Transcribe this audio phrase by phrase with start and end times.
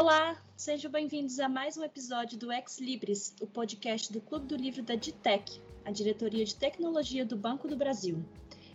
[0.00, 4.56] Olá, sejam bem-vindos a mais um episódio do Ex Libris, o podcast do Clube do
[4.56, 8.24] Livro da DITEC, a Diretoria de Tecnologia do Banco do Brasil.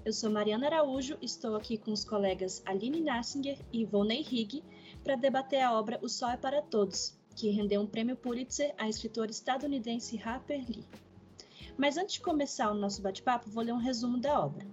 [0.05, 4.63] Eu sou Mariana Araújo, estou aqui com os colegas Aline Nassinger e Ivonei Higg
[5.03, 8.87] para debater a obra O Sol é para Todos, que rendeu um prêmio Pulitzer à
[8.87, 10.85] escritora estadunidense Harper Lee.
[11.75, 14.63] Mas antes de começar o nosso bate-papo, vou ler um resumo da obra.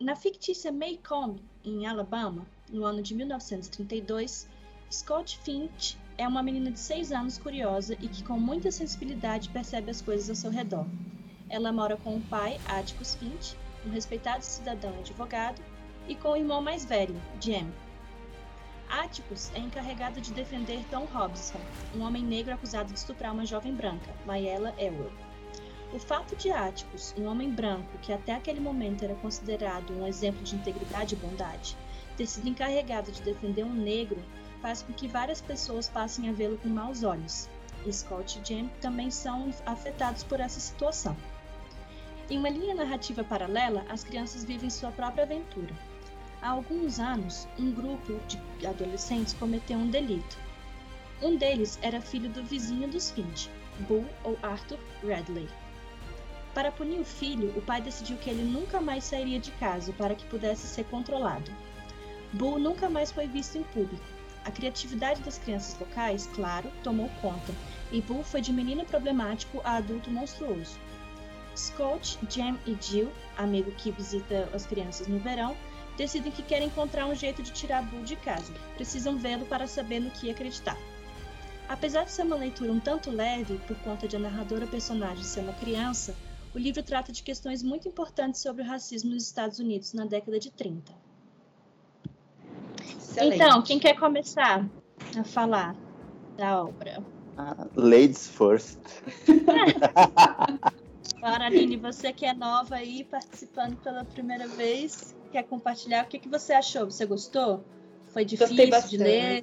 [0.00, 4.48] Na fictícia Maycomb, em Alabama, no ano de 1932,
[4.90, 9.90] Scott Finch é uma menina de 6 anos curiosa e que com muita sensibilidade percebe
[9.90, 10.86] as coisas ao seu redor.
[11.50, 15.60] Ela mora com o pai, Atticus Finch, um respeitado cidadão e advogado,
[16.08, 17.70] e com o irmão mais velho, Jem.
[18.88, 21.60] Atticus é encarregado de defender Tom Robson,
[21.94, 25.12] um homem negro acusado de estuprar uma jovem branca, Mayela Ewell.
[25.92, 30.42] O fato de Atticus, um homem branco que até aquele momento era considerado um exemplo
[30.42, 31.76] de integridade e bondade,
[32.16, 34.22] ter sido encarregado de defender um negro
[34.60, 37.48] faz com que várias pessoas passem a vê-lo com maus olhos.
[37.90, 41.16] Scott e Jem também são afetados por essa situação.
[42.30, 45.74] Em uma linha narrativa paralela, as crianças vivem sua própria aventura.
[46.40, 50.38] Há alguns anos, um grupo de adolescentes cometeu um delito.
[51.20, 55.48] Um deles era filho do vizinho dos Finch, Bull ou Arthur Radley.
[56.54, 60.14] Para punir o filho, o pai decidiu que ele nunca mais sairia de casa para
[60.14, 61.50] que pudesse ser controlado.
[62.32, 64.02] Bull nunca mais foi visto em público.
[64.44, 67.54] A criatividade das crianças locais, claro, tomou conta,
[67.92, 70.78] e Bull foi de menino problemático a adulto monstruoso.
[71.54, 75.54] Scott, Jem e Jill, amigo que visita as crianças no verão,
[75.96, 78.52] decidem que querem encontrar um jeito de tirar Bull de casa.
[78.76, 80.78] Precisam vê-lo para saber no que acreditar.
[81.68, 85.40] Apesar de ser uma leitura um tanto leve, por conta de a narradora personagem ser
[85.40, 86.16] uma criança,
[86.54, 90.38] o livro trata de questões muito importantes sobre o racismo nos Estados Unidos na década
[90.38, 91.01] de 30.
[93.12, 93.34] Excelente.
[93.36, 94.66] Então, quem quer começar
[95.16, 95.76] a falar
[96.36, 97.04] da obra?
[97.38, 98.78] Uh, ladies first.
[101.22, 106.04] Agora, Aline, você que é nova aí, participando pela primeira vez, quer compartilhar?
[106.04, 106.86] O que, que você achou?
[106.86, 107.62] Você gostou?
[108.12, 109.42] Foi difícil de ler?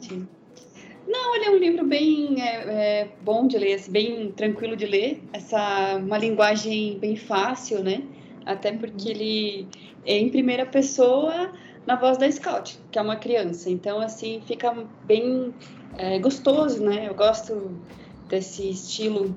[1.08, 4.86] Não, ele é um livro bem é, é, bom de ler, assim, bem tranquilo de
[4.86, 5.24] ler.
[5.32, 8.04] Essa uma linguagem bem fácil, né?
[8.46, 9.16] Até porque uhum.
[9.16, 9.68] ele
[10.06, 11.52] é em primeira pessoa
[11.90, 13.68] na voz da Scout, que é uma criança.
[13.68, 14.72] Então, assim, fica
[15.06, 15.52] bem
[15.98, 17.08] é, gostoso, né?
[17.08, 17.82] Eu gosto
[18.30, 19.36] desse estilo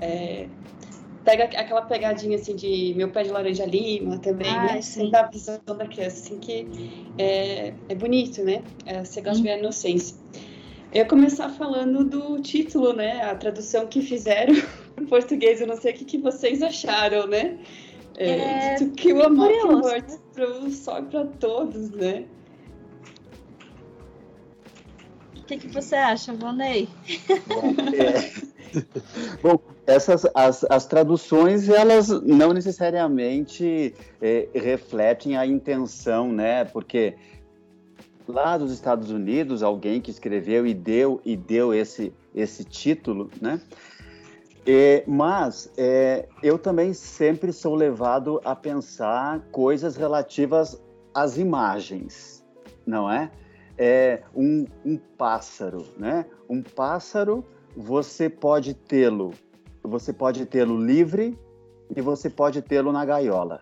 [0.00, 0.46] é,
[1.24, 4.80] pega aquela pegadinha assim de meu pé de laranja lima também, ah, né?
[4.80, 5.10] Sim.
[5.10, 6.68] Dá a visão da criança, assim, que
[7.18, 8.62] é, é bonito, né?
[8.86, 9.42] É, você gosta hum.
[9.42, 10.16] de ver a inocência.
[10.92, 13.24] Eu ia começar falando do título, né?
[13.24, 14.54] A tradução que fizeram
[14.96, 17.58] em português, eu não sei o que, que vocês acharam, né?
[18.18, 22.24] É, é to kill a mockingbird pro sol para todos, né?
[25.36, 26.88] O que, que você acha, Vonei?
[27.46, 28.48] Bom, é...
[29.40, 36.64] Bom, essas as, as traduções elas não necessariamente é, refletem a intenção, né?
[36.64, 37.14] Porque
[38.26, 43.60] lá dos Estados Unidos alguém que escreveu e deu e deu esse esse título, né?
[44.70, 50.78] É, mas é, eu também sempre sou levado a pensar coisas relativas
[51.14, 52.44] às imagens,
[52.86, 53.30] não é?
[53.78, 56.26] É um, um pássaro, né?
[56.50, 59.32] Um pássaro você pode tê-lo
[59.88, 61.38] você pode tê-lo livre
[61.96, 63.60] e você pode tê-lo na gaiola,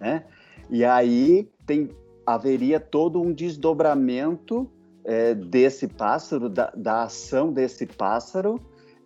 [0.00, 0.24] né?
[0.70, 1.90] E aí tem
[2.24, 4.70] haveria todo um desdobramento
[5.04, 8.60] é, desse pássaro, da, da, ação desse pássaro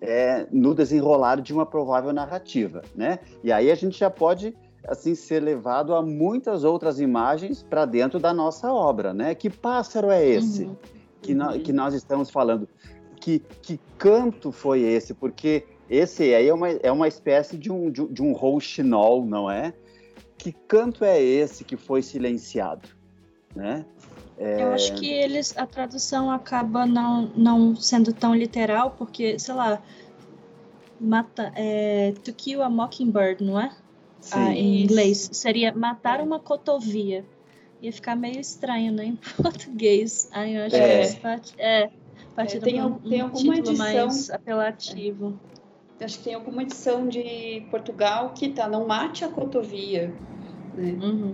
[0.06, 3.19] é, no desenrolar de uma provável narrativa, né?
[3.43, 4.56] E aí a gente já pode
[4.87, 9.34] assim ser levado a muitas outras imagens para dentro da nossa obra, né?
[9.34, 10.76] Que pássaro é esse uhum.
[11.20, 12.69] que, no, que nós estamos falando?
[13.20, 15.12] Que, que canto foi esse?
[15.12, 19.50] Porque esse aí é uma, é uma espécie de um, de, de um rouxinol, não
[19.50, 19.75] é?
[20.38, 22.88] Que canto é esse que foi silenciado,
[23.55, 23.85] né?
[24.38, 24.62] É...
[24.62, 29.83] Eu acho que eles a tradução acaba não, não sendo tão literal, porque, sei lá,
[31.00, 33.71] mata, é, to kill a mockingbird, não é?
[34.21, 34.38] Sim.
[34.38, 35.29] Ah, em inglês.
[35.33, 37.25] Seria matar uma cotovia.
[37.81, 39.06] Ia ficar meio estranho, né?
[39.06, 40.29] Em português.
[40.33, 41.06] Aí eu acho é.
[41.06, 41.91] que parte, é,
[42.35, 45.39] parte é, tem, um, tem alguma edição mais apelativo.
[46.00, 50.12] É acho que tem alguma edição de Portugal que tá, não mate a cotovia.
[50.75, 50.93] Né?
[51.03, 51.32] Uhum.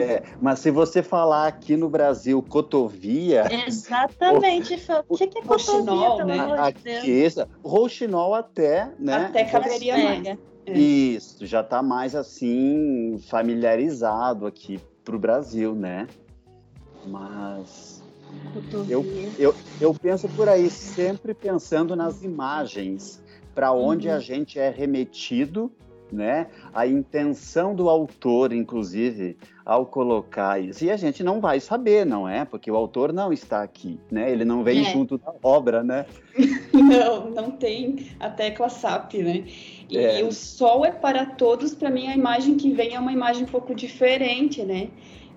[0.00, 0.22] É.
[0.40, 3.44] mas se você falar aqui no Brasil cotovia.
[3.66, 4.74] Exatamente.
[5.08, 6.56] O, que, que é cotovia, né?
[6.58, 7.26] Aqui,
[7.62, 9.26] roxinol até, né?
[9.26, 10.26] Até caberia mais.
[10.26, 10.78] É.
[10.78, 16.06] Isso, já está mais assim familiarizado aqui para o Brasil, né?
[17.06, 18.02] Mas
[18.88, 19.04] Eu,
[19.38, 23.22] eu, eu penso por aí, sempre pensando nas imagens,
[23.54, 24.14] para onde uhum.
[24.14, 25.72] a gente é remetido
[26.12, 26.48] né?
[26.72, 29.36] A intenção do autor, inclusive,
[29.68, 30.82] ao colocar isso.
[30.82, 32.42] E a gente não vai saber, não é?
[32.46, 34.32] Porque o autor não está aqui, né?
[34.32, 34.84] Ele não vem é.
[34.84, 36.06] junto da obra, né?
[36.72, 39.44] não, não tem a tecla SAP, né?
[39.90, 40.24] E é.
[40.24, 43.48] o sol é para todos, para mim a imagem que vem é uma imagem um
[43.48, 44.88] pouco diferente, né?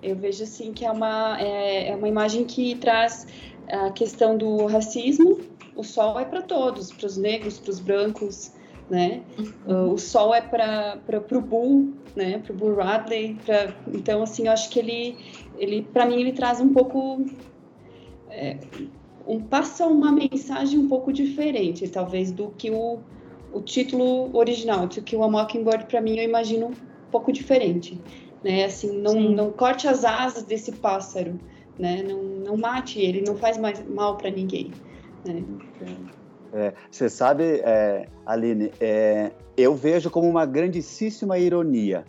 [0.02, 3.26] Eu vejo assim que é uma, é, é uma imagem que traz
[3.68, 5.40] a questão do racismo.
[5.76, 8.52] O sol é para todos, para os negros, para os brancos,
[8.92, 9.22] né?
[9.66, 9.94] Uhum.
[9.94, 11.00] o sol é para
[11.32, 12.38] o Bull, né?
[12.40, 13.38] Para o Bull Radley.
[13.42, 13.74] Pra...
[13.88, 15.16] Então, assim, eu acho que ele,
[15.56, 17.24] ele para mim, ele traz um pouco...
[18.28, 18.58] É,
[19.26, 22.98] um, passa uma mensagem um pouco diferente, talvez, do que o,
[23.50, 27.98] o título original, do que o A Mockingbird, para mim, eu imagino um pouco diferente.
[28.44, 28.64] Né?
[28.64, 31.40] Assim, não, não corte as asas desse pássaro,
[31.78, 32.02] né?
[32.02, 34.70] Não, não mate ele, não faz mais mal para ninguém.
[35.24, 35.42] Né?
[35.42, 36.21] Então...
[36.52, 42.04] É, você sabe, é, Aline, é, eu vejo como uma grandíssima ironia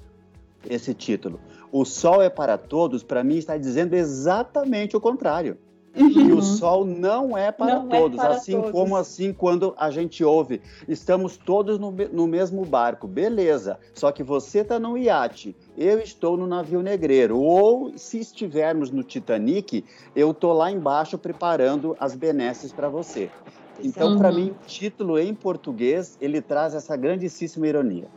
[0.70, 1.40] esse título.
[1.72, 5.58] O sol é para todos, para mim está dizendo exatamente o contrário.
[5.96, 6.10] Uhum.
[6.10, 8.72] E o sol não é para não é todos, é para assim todos.
[8.72, 14.24] como assim quando a gente ouve, estamos todos no, no mesmo barco, beleza, só que
[14.24, 19.86] você está no iate, eu estou no navio negreiro, ou se estivermos no Titanic,
[20.16, 23.30] eu estou lá embaixo preparando as benesses para você.
[23.80, 28.08] Então, para mim, o título em português, ele traz essa grandíssima ironia.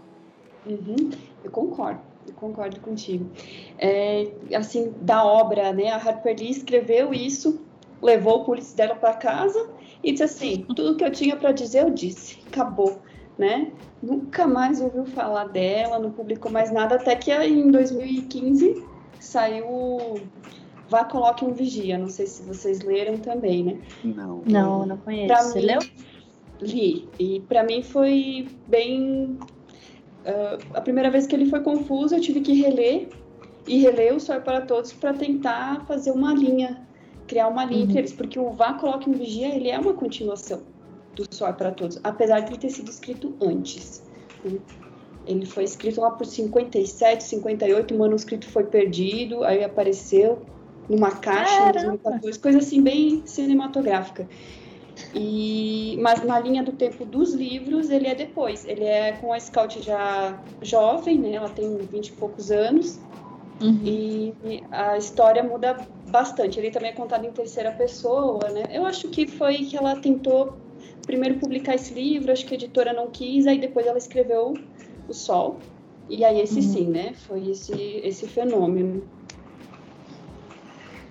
[0.67, 1.11] Uhum,
[1.45, 3.31] eu concordo, eu concordo contigo.
[3.79, 7.65] É, assim, da obra, né, a Harper Lee escreveu isso,
[8.03, 9.71] levou o polícia dela para casa
[10.03, 13.01] e disse assim, tudo que eu tinha para dizer eu disse, acabou,
[13.39, 13.73] né?
[14.03, 18.85] Nunca mais ouviu falar dela, não publicou mais nada, até que em 2015
[19.21, 20.21] saiu
[20.89, 21.99] Vá Coloque um Vigia.
[21.99, 23.79] Não sei se vocês leram também, né?
[24.05, 24.43] Não.
[24.47, 25.27] Não, não conheço.
[25.27, 25.79] Pra Você mim, leu?
[26.61, 27.09] Li.
[27.19, 29.39] E para mim foi bem.
[30.25, 33.09] Uh, a primeira vez que ele foi confuso, eu tive que reler
[33.67, 36.87] e reler o Sol para Todos para tentar fazer uma linha,
[37.27, 37.85] criar uma linha uhum.
[37.85, 40.63] entre eles, porque o Vá Coloque um Vigia ele é uma continuação
[41.15, 44.03] do Sol para Todos, apesar de ele ter sido escrito antes.
[44.45, 44.59] Né?
[45.27, 50.41] Ele foi escrito lá por 57, 58, o manuscrito foi perdido, aí apareceu
[50.89, 54.29] numa caixa em 2014, coisa assim bem cinematográfica.
[55.15, 58.65] E, mas na linha do tempo dos livros, ele é depois.
[58.65, 61.33] Ele é com a Scout já jovem, né?
[61.35, 62.99] Ela tem 20 e poucos anos.
[63.61, 63.81] Uhum.
[63.85, 64.35] E
[64.71, 65.77] a história muda
[66.09, 66.59] bastante.
[66.59, 68.65] Ele também é contado em terceira pessoa, né?
[68.71, 70.55] Eu acho que foi que ela tentou
[71.07, 74.55] primeiro publicar esse livro, acho que a editora não quis, aí depois ela escreveu
[75.09, 75.59] O Sol.
[76.09, 76.63] E aí esse uhum.
[76.63, 77.13] sim, né?
[77.15, 77.73] Foi esse,
[78.03, 79.03] esse fenômeno.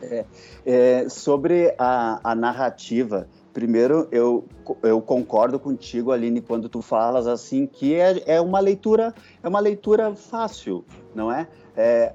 [0.05, 0.25] É,
[0.65, 4.45] é, sobre a, a, narrativa, primeiro eu,
[4.83, 9.59] eu concordo contigo, Aline, quando tu falas assim que é, é uma leitura é uma
[9.59, 11.47] leitura fácil, não é?
[11.75, 12.13] é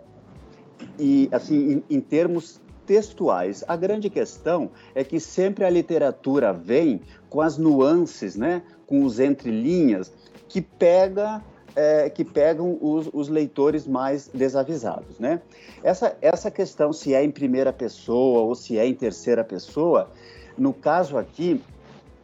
[0.99, 2.61] e assim em, em termos
[2.91, 8.63] textuais, a grande questão é que sempre a literatura vem com as nuances, né?
[8.85, 10.13] Com os entrelinhas
[10.49, 11.41] que pega
[11.77, 15.41] é, que pegam os, os, leitores mais desavisados, né?
[15.83, 20.11] Essa, essa questão se é em primeira pessoa ou se é em terceira pessoa,
[20.57, 21.61] no caso aqui,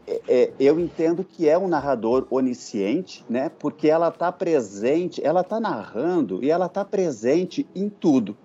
[0.07, 3.50] é, é eu entendo que é um narrador onisciente, né?
[3.59, 8.37] Porque ela está presente, ela está narrando e ela está presente em tudo.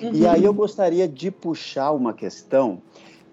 [0.00, 0.12] Uhum.
[0.12, 2.80] E aí eu gostaria de puxar uma questão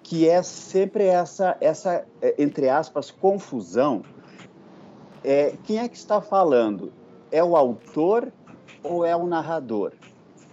[0.03, 4.03] que é sempre essa, essa é, entre aspas, confusão.
[5.21, 6.93] É, quem é que está falando?
[7.31, 8.31] É o autor
[8.83, 9.93] ou é o narrador?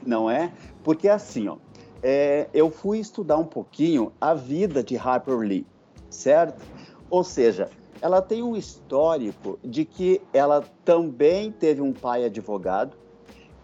[0.05, 0.53] Não é?
[0.83, 1.57] Porque assim, ó,
[2.03, 5.67] é, eu fui estudar um pouquinho a vida de Harper Lee,
[6.11, 6.63] certo?
[7.09, 7.71] Ou seja,
[8.03, 12.95] ela tem um histórico de que ela também teve um pai advogado,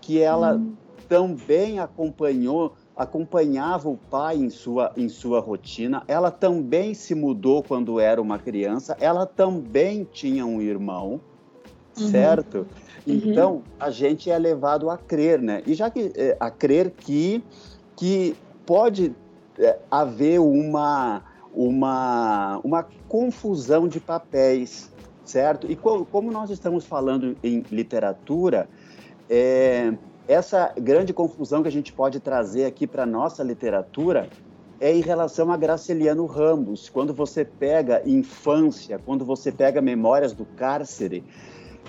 [0.00, 0.74] que ela hum.
[1.06, 8.00] também acompanhou, acompanhava o pai em sua, em sua rotina, ela também se mudou quando
[8.00, 11.20] era uma criança, ela também tinha um irmão,
[12.00, 12.10] uhum.
[12.10, 12.66] certo?
[13.06, 13.14] Uhum.
[13.14, 15.62] Então, a gente é levado a crer, né?
[15.66, 17.42] E já que é, a crer que,
[17.96, 19.14] que pode
[19.58, 21.22] é, haver uma,
[21.54, 24.90] uma, uma confusão de papéis,
[25.24, 25.70] certo?
[25.70, 28.68] E co como nós estamos falando em literatura,
[29.28, 29.92] é,
[30.28, 34.28] essa grande confusão que a gente pode trazer aqui para a nossa literatura
[34.80, 36.88] é em relação a Graciliano Ramos.
[36.88, 41.22] Quando você pega infância, quando você pega memórias do cárcere,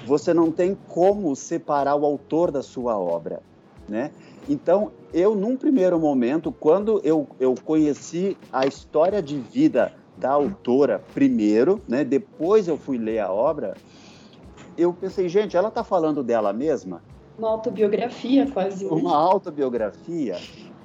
[0.05, 3.41] você não tem como separar o autor da sua obra,
[3.87, 4.11] né?
[4.49, 11.01] Então, eu, num primeiro momento, quando eu, eu conheci a história de vida da autora
[11.13, 13.75] primeiro, né, depois eu fui ler a obra,
[14.77, 17.01] eu pensei, gente, ela está falando dela mesma?
[17.37, 18.85] Uma autobiografia, quase.
[18.85, 18.91] Né?
[18.91, 20.37] Uma autobiografia,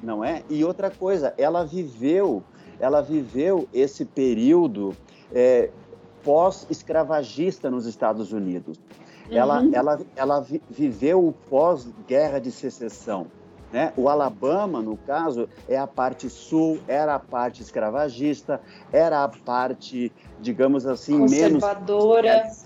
[0.02, 0.42] não é?
[0.48, 2.42] E outra coisa, ela viveu,
[2.78, 4.94] ela viveu esse período
[5.32, 5.70] é,
[6.22, 8.78] pós-escravagista nos Estados Unidos.
[9.30, 9.36] Uhum.
[9.36, 13.26] Ela, ela, ela viveu o pós-guerra de secessão.
[13.72, 13.92] Né?
[13.96, 18.60] O Alabama, no caso, é a parte sul, era a parte escravagista,
[18.92, 22.44] era a parte, digamos assim, conservadora.
[22.44, 22.64] menos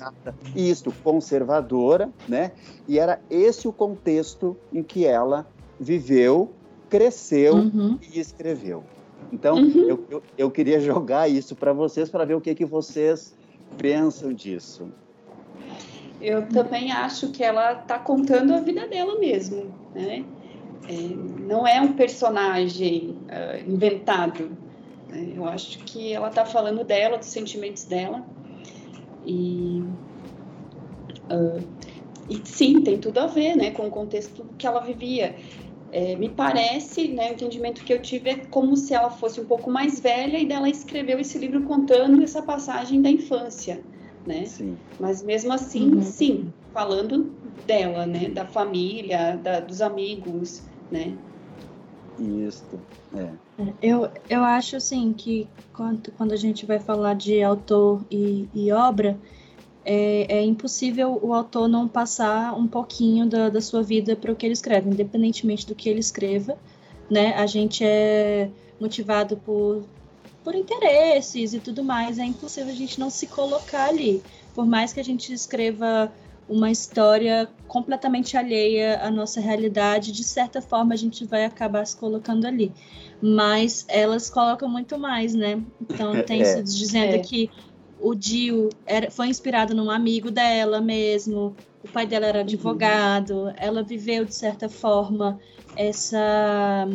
[0.55, 2.53] isso, conservadora, né?
[2.87, 5.47] E era esse o contexto em que ela
[5.81, 6.51] viveu,
[6.91, 7.99] cresceu uhum.
[8.13, 8.85] e escreveu.
[9.33, 9.89] Então, uhum.
[9.89, 13.35] eu, eu, eu, queria jogar isso para vocês para ver o que, que vocês
[13.79, 14.89] pensam disso.
[16.21, 20.25] Eu também acho que ela está contando a vida dela mesmo, né?
[20.89, 20.93] É,
[21.41, 24.51] não é um personagem uh, inventado.
[25.09, 25.33] Né?
[25.37, 28.25] Eu acho que ela está falando dela, dos sentimentos dela.
[29.25, 29.83] E,
[31.31, 31.63] uh,
[32.29, 35.35] e sim, tem tudo a ver né, com o contexto que ela vivia.
[35.93, 39.45] É, me parece, né, o entendimento que eu tive é como se ela fosse um
[39.45, 43.81] pouco mais velha e dela escreveu esse livro contando essa passagem da infância,
[44.27, 44.45] né?
[44.45, 44.77] Sim.
[44.99, 46.03] Mas mesmo assim, uhum.
[46.03, 47.31] sim, falando
[47.67, 51.17] dela, né, da família, da, dos amigos, né?
[52.19, 52.65] Isso,
[53.15, 53.31] é.
[53.83, 58.73] Eu, eu acho assim que quando, quando a gente vai falar de autor e, e
[58.73, 59.19] obra,
[59.85, 64.37] é, é, impossível o autor não passar um pouquinho da, da sua vida para o
[64.37, 66.59] que ele escreve, independentemente do que ele escreva,
[67.11, 67.35] né?
[67.35, 69.85] A gente é motivado por,
[70.43, 74.23] por interesses e tudo mais, é impossível a gente não se colocar ali.
[74.55, 76.13] Por mais que a gente escreva
[76.49, 81.97] uma história completamente alheia à nossa realidade, de certa forma a gente vai acabar se
[81.97, 82.73] colocando ali.
[83.23, 85.63] Mas elas colocam muito mais, né?
[85.81, 87.19] Então tem é, dizendo é.
[87.19, 87.51] que
[88.01, 91.55] o Dio era, foi inspirado num amigo dela mesmo,
[91.85, 93.53] o pai dela era advogado, uhum.
[93.57, 95.39] ela viveu de certa forma
[95.77, 96.89] essa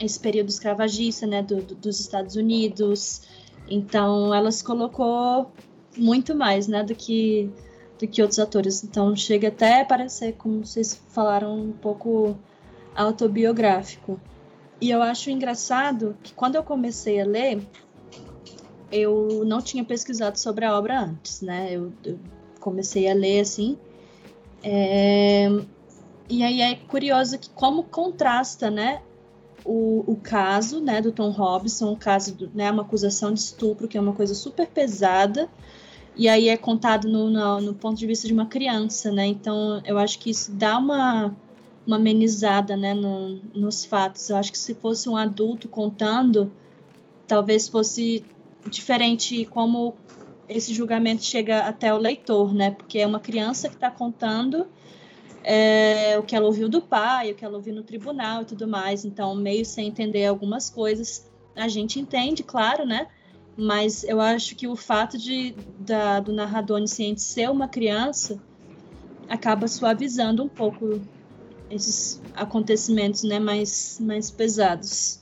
[0.00, 3.22] esse período escravagista, né, do, do, dos Estados Unidos.
[3.68, 5.52] Então ela se colocou
[5.96, 7.50] muito mais, né, do que
[7.98, 8.82] do que outros atores.
[8.82, 12.34] Então chega até a parecer, como vocês falaram, um pouco
[12.94, 14.18] autobiográfico.
[14.80, 17.60] E eu acho engraçado que quando eu comecei a ler,
[18.90, 21.68] eu não tinha pesquisado sobre a obra antes, né?
[21.70, 22.18] Eu, eu
[22.58, 23.76] comecei a ler assim.
[24.62, 25.48] É...
[26.28, 29.02] E aí é curioso que como contrasta, né?
[29.64, 33.98] O, o caso né, do Tom Robinson, o caso, né, uma acusação de estupro, que
[33.98, 35.48] é uma coisa super pesada,
[36.16, 39.26] e aí é contado no, no, no, ponto de vista de uma criança, né?
[39.26, 41.34] Então eu acho que isso dá uma,
[41.86, 44.28] uma amenizada, né, no, nos fatos.
[44.28, 46.52] Eu acho que se fosse um adulto contando,
[47.26, 48.24] talvez fosse
[48.68, 49.94] diferente como
[50.48, 52.72] esse julgamento chega até o leitor, né?
[52.72, 54.66] Porque é uma criança que está contando
[55.42, 58.66] é, o que ela ouviu do pai, o que ela ouviu no tribunal e tudo
[58.68, 59.04] mais.
[59.04, 63.06] Então, meio sem entender algumas coisas, a gente entende, claro, né?
[63.60, 68.40] mas eu acho que o fato de da, do narrador onisciente ser uma criança
[69.28, 71.00] acaba suavizando um pouco
[71.70, 75.20] esses acontecimentos né, mais, mais pesados.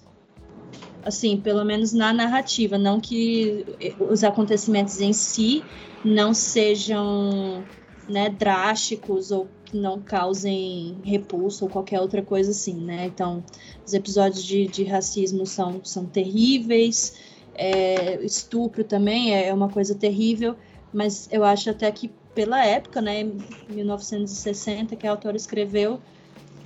[1.05, 3.65] Assim, pelo menos na narrativa, não que
[3.99, 5.65] os acontecimentos em si
[6.05, 7.65] não sejam
[8.09, 13.05] né, drásticos ou que não causem repulso ou qualquer outra coisa assim, né?
[13.05, 13.45] Então,
[13.87, 17.21] os episódios de, de racismo são, são terríveis,
[17.55, 20.57] é, estupro também é uma coisa terrível,
[20.91, 23.31] mas eu acho até que pela época, né,
[23.69, 26.01] 1960, que a autora escreveu,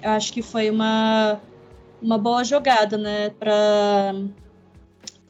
[0.01, 1.41] eu acho que foi uma,
[2.01, 4.15] uma boa jogada, né, para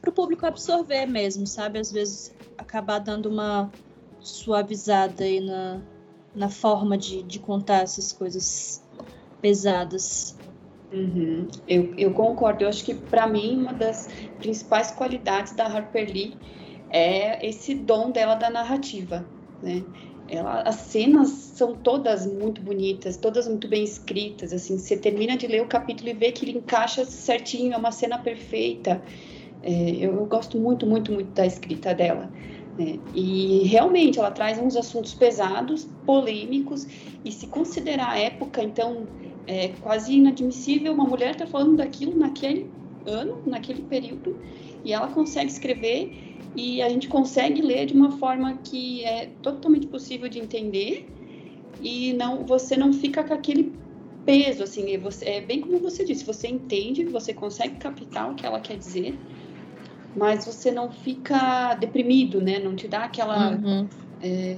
[0.06, 1.78] o público absorver mesmo, sabe?
[1.78, 3.70] Às vezes acabar dando uma
[4.20, 5.80] suavizada aí na,
[6.34, 8.82] na forma de, de contar essas coisas
[9.40, 10.36] pesadas.
[10.92, 11.48] Uhum.
[11.66, 12.64] Eu, eu concordo.
[12.64, 14.08] Eu acho que, para mim, uma das
[14.38, 16.34] principais qualidades da Harper Lee
[16.90, 19.24] é esse dom dela da narrativa,
[19.62, 19.82] né?
[20.28, 24.52] Ela, as cenas são todas muito bonitas, todas muito bem escritas.
[24.52, 27.92] Assim, você termina de ler o capítulo e vê que ele encaixa certinho, é uma
[27.92, 29.02] cena perfeita.
[29.62, 32.30] É, eu, eu, gosto muito, muito, muito da escrita dela.
[32.78, 32.98] Né?
[33.14, 36.86] E realmente ela traz uns assuntos pesados, polêmicos,
[37.24, 39.06] e se considerar a época, então
[39.46, 42.70] é quase inadmissível uma mulher estar tá falando daquilo naquele
[43.06, 44.36] ano, naquele período,
[44.84, 46.12] e ela consegue escrever
[46.54, 51.06] e a gente consegue ler de uma forma que é totalmente possível de entender
[51.80, 53.72] e não você não fica com aquele
[54.24, 58.34] peso, assim, é, você, é bem como você disse, você entende, você consegue captar o
[58.34, 59.18] que ela quer dizer,
[60.16, 62.58] mas você não fica deprimido, né?
[62.58, 63.52] Não te dá aquela.
[63.56, 63.88] Uhum.
[64.20, 64.56] É,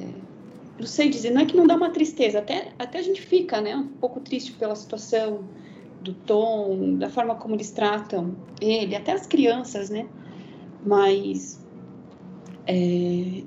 [0.78, 3.60] não sei dizer, não é que não dá uma tristeza, até, até a gente fica,
[3.60, 3.76] né?
[3.76, 5.44] Um pouco triste pela situação,
[6.04, 10.06] do tom, da forma como eles tratam ele, até as crianças, né?
[10.84, 11.64] Mas
[12.66, 12.74] é,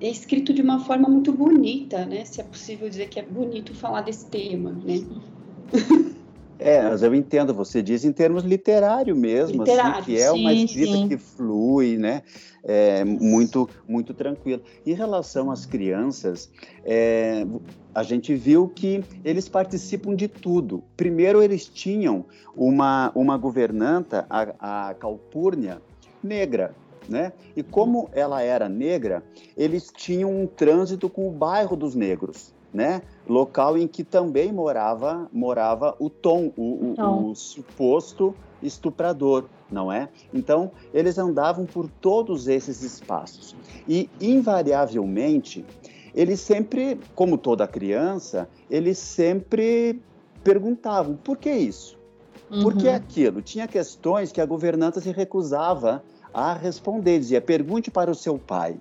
[0.01, 2.25] é, escrito de uma forma muito bonita, né?
[2.25, 5.05] Se é possível dizer que é bonito falar desse tema, né?
[6.59, 10.39] É, mas eu entendo, você diz em termos literário mesmo, literário, assim, que é sim,
[10.39, 11.07] uma escrita sim.
[11.07, 12.23] que flui, né?
[12.63, 14.61] É, muito, muito tranquilo.
[14.85, 16.49] Em relação às crianças,
[16.83, 17.45] é,
[17.93, 20.83] a gente viu que eles participam de tudo.
[20.97, 25.81] Primeiro, eles tinham uma, uma governanta, a, a Calpurnia,
[26.21, 26.75] negra,
[27.07, 27.31] né?
[27.55, 29.23] E como ela era negra,
[29.55, 33.01] eles tinham um trânsito com o bairro dos negros, né?
[33.27, 40.09] Local em que também morava morava o Tom, o, o, o suposto estuprador, não é?
[40.33, 43.55] Então eles andavam por todos esses espaços
[43.87, 45.65] e invariavelmente
[46.17, 50.01] eles sempre, como toda criança, eles sempre
[50.43, 51.95] perguntavam por que isso,
[52.49, 52.63] uhum.
[52.63, 52.95] por que uhum.
[52.95, 53.41] aquilo.
[53.41, 58.77] Tinha questões que a governanta se recusava a responder, dizia: pergunte para o seu pai,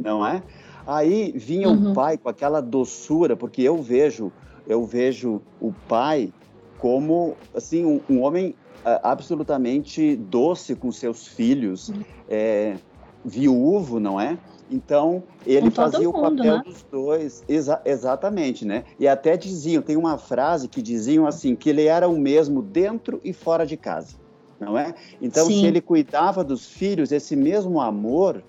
[0.00, 0.42] não é?
[0.86, 1.90] Aí vinha uhum.
[1.90, 4.32] o pai com aquela doçura, porque eu vejo,
[4.66, 6.32] eu vejo o pai
[6.78, 12.02] como assim um, um homem uh, absolutamente doce com seus filhos, uhum.
[12.28, 12.76] é,
[13.24, 14.38] viúvo, não é?
[14.70, 16.62] Então, ele fazia o papel né?
[16.64, 18.84] dos dois, exa exatamente, né?
[19.00, 23.20] E até diziam, tem uma frase que diziam assim, que ele era o mesmo dentro
[23.24, 24.20] e fora de casa
[24.60, 24.94] não é?
[25.20, 25.60] Então, Sim.
[25.60, 28.42] se ele cuidava dos filhos, esse mesmo amor,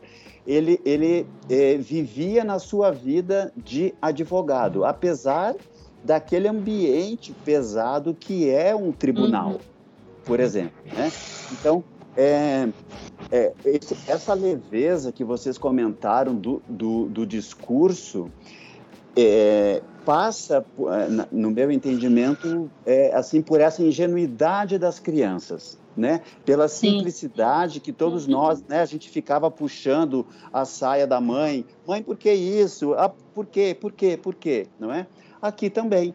[0.45, 5.55] ele, ele é, vivia na sua vida de advogado, apesar
[6.03, 9.59] daquele ambiente pesado que é um tribunal, uhum.
[10.25, 11.11] por exemplo, né?
[11.51, 11.83] Então,
[12.18, 12.68] é,
[13.31, 18.29] é, esse, essa leveza que vocês comentaram do, do, do discurso
[19.16, 26.22] é, passa, é, no meu entendimento, é, assim por essa ingenuidade das crianças né?
[26.46, 26.98] Pela Sim.
[26.98, 28.32] simplicidade que todos uhum.
[28.32, 28.82] nós, né?
[28.82, 31.66] A gente ficava puxando a saia da mãe.
[31.88, 32.94] Mãe, por que isso?
[32.94, 33.75] Ah, por quê?
[33.80, 34.18] Por quê?
[34.22, 34.68] Por quê?
[34.80, 35.08] Não é?
[35.42, 36.14] Aqui também,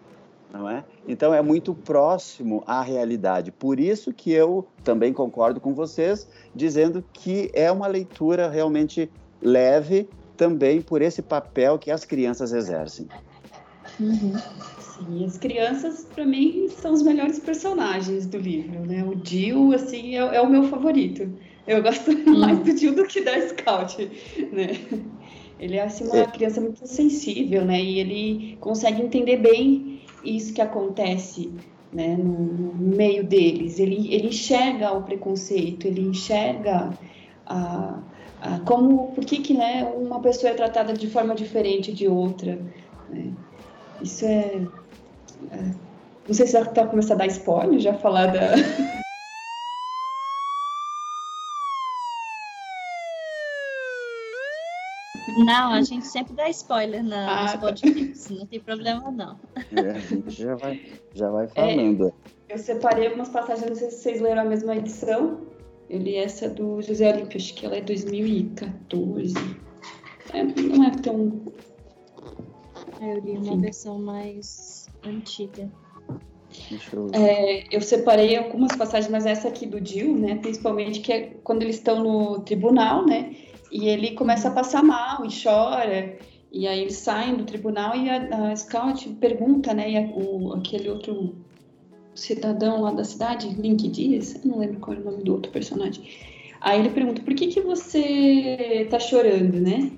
[0.53, 0.85] não é?
[1.07, 3.51] Então é muito próximo à realidade.
[3.51, 9.11] Por isso que eu também concordo com vocês, dizendo que é uma leitura realmente
[9.43, 13.09] leve também por esse papel que as crianças exercem.
[14.01, 14.35] Uhum.
[14.79, 19.05] Sim, as crianças, para mim, são os melhores personagens do livro, né?
[19.05, 21.31] O Jill, assim, é, é o meu favorito.
[21.67, 22.39] Eu gosto hum.
[22.39, 24.11] mais do Jill do que da Scout,
[24.53, 24.79] né?
[25.59, 26.27] Ele é, assim, uma é.
[26.27, 27.83] criança muito sensível, né?
[27.83, 31.53] E ele consegue entender bem isso que acontece
[31.93, 33.79] né, no, no, meio deles.
[33.79, 36.91] Ele, ele enxerga o preconceito, ele enxerga
[37.47, 38.01] a,
[38.41, 42.61] a, como, por que, que né, uma pessoa é tratada de forma diferente de outra.
[43.09, 43.33] Né?
[44.03, 44.67] Isso é,
[45.51, 45.57] é,
[46.27, 48.57] Não sei se já tá começando a dar spoiler, já falar da.
[55.37, 57.59] Não, a gente sempre dá spoiler na, ah, nos tá.
[57.59, 59.39] podcasts, não tem problema não.
[59.73, 60.81] É, a gente já vai,
[61.15, 62.15] já vai falando.
[62.49, 65.41] É, eu separei algumas passagens, não sei se vocês leram a mesma edição.
[65.91, 69.35] Eu li essa do José Olímpio, acho que ela é 2014.
[70.33, 71.43] É, não é tão
[73.01, 73.61] eu li uma Sim.
[73.61, 75.71] versão mais antiga.
[76.93, 77.11] Eu...
[77.13, 81.63] É, eu separei algumas passagens, mas essa aqui do Jill, né, principalmente que é quando
[81.63, 83.35] eles estão no tribunal, né,
[83.71, 86.17] e ele começa a passar mal e chora,
[86.51, 90.55] e aí eles saem do tribunal e a, a Scout pergunta, né, e a, o,
[90.55, 91.35] aquele outro
[92.15, 95.53] cidadão lá da cidade, Link Dias, eu não lembro qual é o nome do outro
[95.53, 96.05] personagem,
[96.61, 99.91] aí ele pergunta, por que que você tá chorando, né,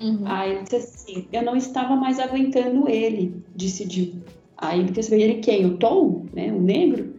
[0.00, 0.22] Uhum.
[0.24, 4.14] Aí ele disse assim: Eu não estava mais aguentando ele, decidiu.
[4.56, 5.66] Aí ele quis saber ele quem?
[5.66, 6.52] O Tom, né?
[6.52, 7.14] O negro?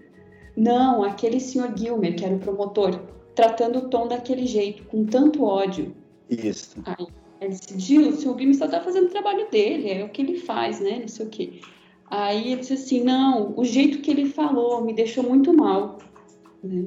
[0.55, 2.99] Não, aquele senhor Gilmer, que era o promotor,
[3.35, 5.95] tratando o Tom daquele jeito, com tanto ódio.
[6.29, 6.77] Isso.
[6.83, 7.07] Aí
[7.39, 10.21] ele disse: Gil, o senhor Gilmer só está fazendo o trabalho dele, é o que
[10.21, 10.99] ele faz, né?
[10.99, 11.61] Não sei o quê.
[12.09, 15.99] Aí ele disse assim: Não, o jeito que ele falou me deixou muito mal.
[16.63, 16.85] Né?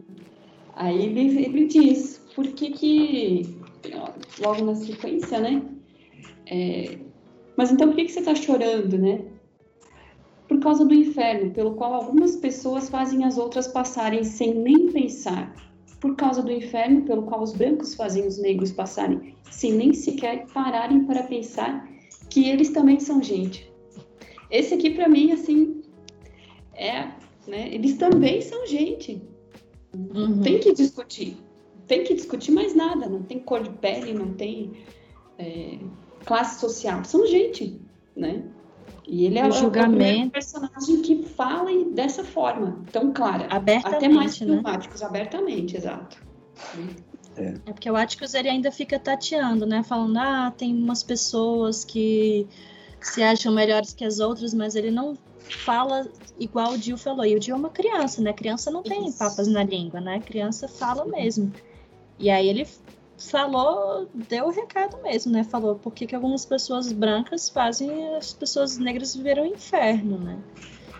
[0.74, 3.56] Aí ele, ele diz: Por que que.
[4.40, 5.62] Logo na sequência, né?
[6.50, 6.98] É,
[7.56, 9.24] mas então por que, que você está chorando, né?
[10.48, 15.54] Por causa do inferno, pelo qual algumas pessoas fazem as outras passarem sem nem pensar.
[16.00, 20.46] Por causa do inferno, pelo qual os brancos fazem os negros passarem sem nem sequer
[20.52, 21.88] pararem para pensar
[22.28, 23.70] que eles também são gente.
[24.50, 25.82] Esse aqui, para mim, assim,
[26.74, 27.10] é
[27.50, 27.68] né?
[27.72, 29.22] Eles também são gente.
[29.94, 30.40] Uhum.
[30.40, 31.36] Tem que discutir.
[31.86, 33.08] Tem que discutir mais nada.
[33.08, 34.72] Não tem cor de pele, não tem
[35.38, 35.78] é,
[36.24, 37.04] classe social.
[37.04, 37.80] São gente,
[38.16, 38.42] né?
[39.06, 40.28] E ele é o, julgamento.
[40.28, 43.46] o personagem que fala dessa forma, tão clara.
[43.50, 44.46] Abertamente, Até mais né?
[44.46, 46.16] filmáticos, abertamente, exato.
[47.36, 47.54] É.
[47.66, 49.82] é porque o Atticus ele ainda fica tateando, né?
[49.82, 52.46] Falando, ah, tem umas pessoas que
[53.00, 56.06] se acham melhores que as outras, mas ele não fala
[56.38, 57.24] igual o Dio falou.
[57.24, 58.32] E o Dio é uma criança, né?
[58.32, 59.18] Criança não tem Isso.
[59.18, 60.20] papas na língua, né?
[60.20, 61.52] Criança fala mesmo.
[62.18, 62.66] E aí ele
[63.20, 65.44] falou, deu o recado mesmo, né?
[65.44, 70.38] Falou por que, que algumas pessoas brancas fazem as pessoas negras viver o inferno, né?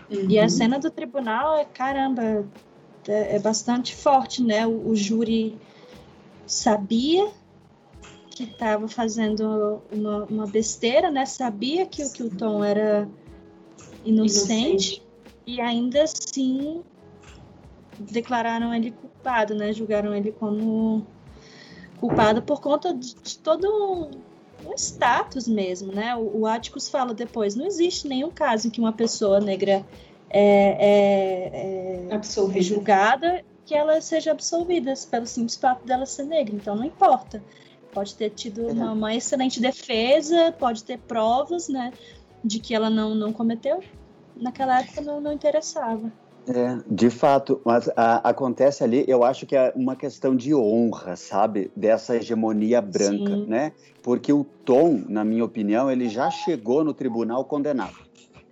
[0.09, 0.29] Uhum.
[0.29, 0.49] E a uhum.
[0.49, 2.45] cena do tribunal é, caramba,
[3.07, 4.67] é, é bastante forte, né?
[4.67, 5.57] O, o júri
[6.45, 7.27] sabia
[8.29, 11.25] que estava fazendo uma, uma, besteira, né?
[11.25, 13.09] Sabia que, que o Tom era
[14.05, 15.03] inocente, inocente,
[15.45, 16.83] e ainda assim
[17.99, 19.73] declararam ele culpado, né?
[19.73, 21.05] Julgaram ele como
[22.01, 24.09] culpado por conta de, de todo um,
[24.67, 26.15] um, status mesmo, né?
[26.15, 29.85] O, o Atticus fala depois, não existe nenhum caso em que uma pessoa negra
[30.27, 36.55] é, é, é, é julgada que ela seja absolvida pelo simples fato dela ser negra.
[36.55, 37.41] Então não importa.
[37.93, 41.91] Pode ter tido uma, uma excelente defesa, pode ter provas, né,
[42.43, 43.83] de que ela não, não cometeu.
[44.35, 46.11] Naquela época não, não interessava.
[46.47, 51.15] É, de fato, mas a, acontece ali, eu acho que é uma questão de honra,
[51.15, 51.71] sabe?
[51.75, 53.45] Dessa hegemonia branca, Sim.
[53.47, 53.73] né?
[54.01, 57.95] Porque o Tom, na minha opinião, ele já chegou no tribunal condenado,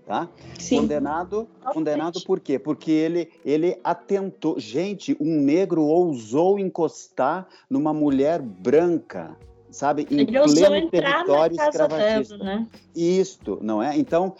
[0.05, 0.29] tá?
[0.59, 0.81] Sim.
[0.81, 2.59] Condenado, condenado por quê?
[2.59, 9.35] Porque ele, ele atentou, gente, um negro ousou encostar numa mulher branca,
[9.71, 10.07] sabe?
[10.11, 12.37] Em ele pleno território escravagista.
[12.37, 12.67] Dela, né?
[12.95, 13.97] Isto, não é?
[13.97, 14.35] Então,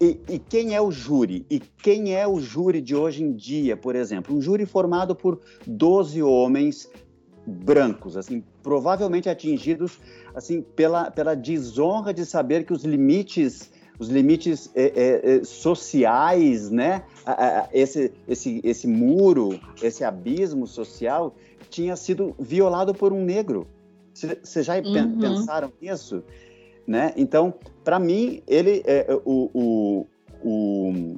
[0.00, 1.46] e, e, quem é o júri?
[1.50, 4.36] E quem é o júri de hoje em dia, por exemplo?
[4.36, 6.88] Um júri formado por 12 homens
[7.46, 9.98] brancos, assim, provavelmente atingidos
[10.34, 16.70] assim pela, pela desonra de saber que os limites os limites é, é, é sociais,
[16.70, 17.02] né?
[17.72, 21.34] Esse, esse, esse muro, esse abismo social
[21.70, 23.66] tinha sido violado por um negro.
[24.12, 25.18] Vocês já uhum.
[25.18, 26.22] pensaram nisso?
[26.86, 27.12] Né?
[27.16, 30.06] Então, para mim, ele é, é, o, o,
[30.42, 31.16] o,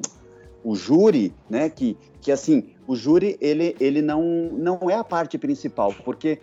[0.64, 1.68] o, júri, né?
[1.68, 6.40] Que, que assim, o júri ele, ele não, não é a parte principal, porque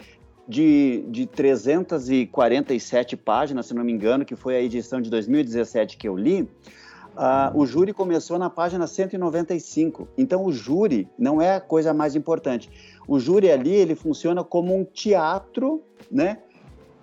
[0.47, 6.07] de, de 347 páginas, se não me engano, que foi a edição de 2017 que
[6.07, 10.07] eu li, uh, o júri começou na página 195.
[10.17, 12.69] Então, o júri não é a coisa mais importante.
[13.07, 16.39] O júri ali ele funciona como um teatro, né?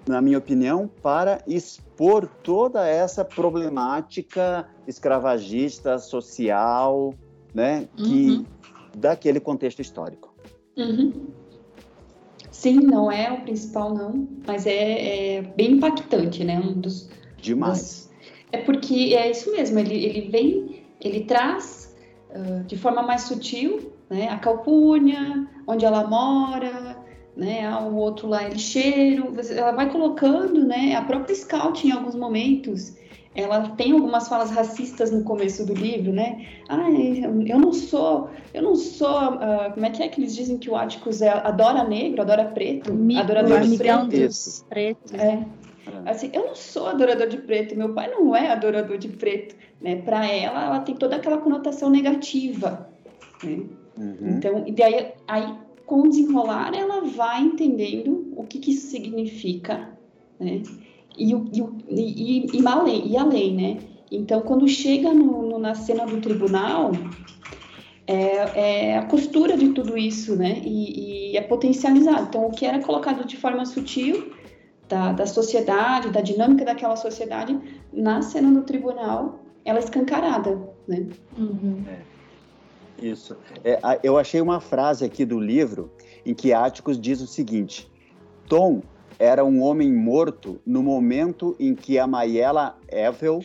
[0.07, 7.15] Na minha opinião, para expor toda essa problemática escravagista, social,
[7.55, 8.45] né, que uhum.
[8.97, 10.35] daquele contexto histórico.
[10.77, 11.13] Uhum.
[12.51, 17.79] Sim, não é o principal não, mas é, é bem impactante, né, um dos demais.
[17.79, 18.11] Dos,
[18.53, 21.97] é porque é isso mesmo, ele, ele vem, ele traz
[22.31, 26.92] uh, de forma mais sutil, né, a calpurnia, onde ela mora,
[27.37, 27.65] né?
[27.67, 29.33] Ah, o outro lá é lixeiro.
[29.51, 30.95] Ela vai colocando, né?
[30.95, 32.95] A própria Scout, em alguns momentos,
[33.35, 36.47] ela tem algumas falas racistas no começo do livro, né?
[36.69, 40.59] Ah, eu não sou, eu não sou, uh, como é que é que eles dizem
[40.59, 44.65] que o Atticus é, adora negro, adora preto, Amigo, adorador de preto.
[44.69, 45.17] preto.
[45.17, 45.45] É.
[46.07, 49.97] Assim, eu não sou adorador de preto, meu pai não é adorador de preto, né?
[49.97, 52.89] Para ela, ela tem toda aquela conotação negativa,
[53.43, 53.63] né?
[53.97, 54.17] Uhum.
[54.37, 55.55] Então, e daí aí
[55.93, 59.91] com o desenrolar, ela vai entendendo o que, que isso significa,
[60.41, 60.63] né?
[61.19, 63.79] E, o, e, e, e, além, e além, né?
[64.11, 66.93] Então, quando chega no, no, na cena do tribunal,
[68.07, 70.63] é, é, a costura de tudo isso, né?
[70.65, 72.23] E, e, é potencializado.
[72.27, 74.33] Então, o que era colocado de forma sutil
[74.89, 77.61] da, da sociedade, da dinâmica daquela sociedade,
[77.93, 81.07] na cena do tribunal, ela é escancarada, né?
[81.37, 81.85] Uhum.
[81.87, 82.12] É.
[83.01, 83.37] Isso.
[83.65, 85.91] É, eu achei uma frase aqui do livro
[86.25, 87.91] em que Áticos diz o seguinte:
[88.49, 88.83] Tom
[89.19, 93.41] era um homem morto no momento em que a Mayela Evel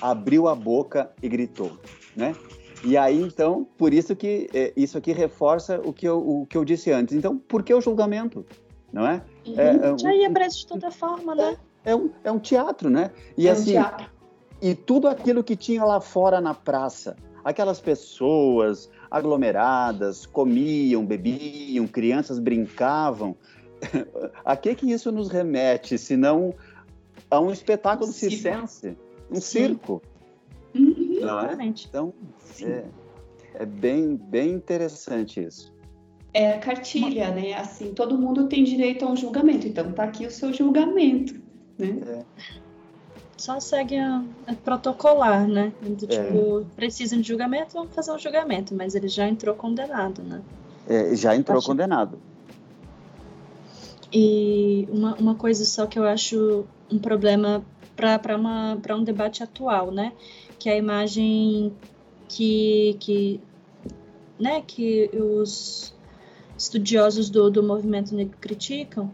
[0.00, 1.72] abriu a boca e gritou,
[2.16, 2.34] né?
[2.84, 6.56] E aí, então, por isso que é, isso aqui reforça o que, eu, o que
[6.56, 7.14] eu disse antes.
[7.14, 8.46] Então, por que o julgamento?
[8.92, 9.22] Não é?
[9.46, 9.54] Uhum.
[9.58, 11.56] é, é Já ia preso de toda forma, né?
[11.84, 13.10] É, é, um, é um teatro, né?
[13.36, 14.06] E é assim, um teatro.
[14.62, 22.38] e tudo aquilo que tinha lá fora na praça, aquelas pessoas, aglomeradas, comiam, bebiam, crianças
[22.38, 23.36] brincavam.
[24.44, 26.54] a que que isso nos remete, se não
[27.30, 28.96] a um espetáculo um circense,
[29.30, 29.40] um Sim.
[29.40, 30.02] circo?
[30.74, 31.56] Uhum, não é?
[31.64, 32.12] Então,
[32.62, 32.84] é,
[33.54, 35.72] É bem, bem interessante isso.
[36.34, 37.54] É a cartilha, né?
[37.54, 41.34] Assim, todo mundo tem direito a um julgamento, então tá aqui o seu julgamento,
[41.78, 41.98] né?
[42.06, 42.24] É.
[43.38, 45.72] Só segue a, a protocolar, né?
[45.80, 46.08] Do, é.
[46.08, 50.42] tipo, precisam de julgamento, vamos fazer um julgamento, mas ele já entrou condenado, né?
[50.88, 51.66] É, já entrou Acho...
[51.68, 52.18] condenado.
[54.12, 60.12] E uma, uma coisa só que eu acho um problema para um debate atual, né?
[60.58, 61.72] Que é a imagem
[62.28, 63.40] que, que,
[64.38, 65.94] né, que os
[66.56, 69.12] estudiosos do, do movimento negro criticam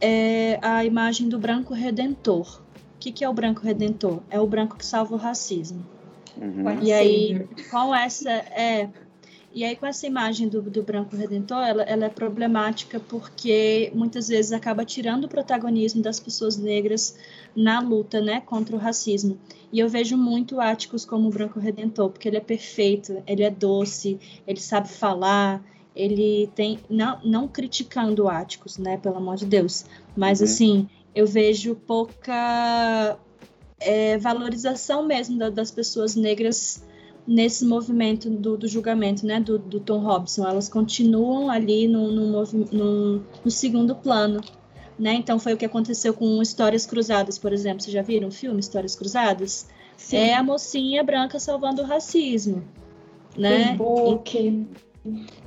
[0.00, 2.60] é a imagem do branco redentor.
[3.04, 4.22] O que, que é o branco redentor?
[4.30, 5.84] É o branco que salva o racismo.
[6.38, 6.82] Uhum.
[6.82, 8.88] E aí, com essa é
[9.52, 14.28] e aí, com essa imagem do, do branco redentor, ela, ela, é problemática porque muitas
[14.28, 17.14] vezes acaba tirando o protagonismo das pessoas negras
[17.54, 19.38] na luta né, contra o racismo.
[19.70, 23.50] E eu vejo muito Áticos como o branco redentor, porque ele é perfeito, ele é
[23.50, 25.62] doce, ele sabe falar,
[25.94, 26.78] ele tem.
[26.88, 29.84] Não, não criticando Áticos, né, pelo amor de Deus,
[30.16, 30.46] mas uhum.
[30.46, 33.18] assim, eu vejo pouca
[33.80, 36.82] é, valorização mesmo da, das pessoas negras
[37.26, 40.46] nesse movimento do, do julgamento né, do, do, Tom Robson.
[40.46, 44.40] Elas continuam ali no, no, no, no, segundo plano.
[44.98, 45.14] Né?
[45.14, 47.82] Então foi o que aconteceu com Histórias Cruzadas, por exemplo.
[47.82, 49.66] Vocês já viram o filme Histórias Cruzadas?
[49.96, 50.16] Sim.
[50.16, 52.62] É a mocinha branca salvando o racismo.
[53.36, 53.74] Né?
[53.74, 54.66] Book.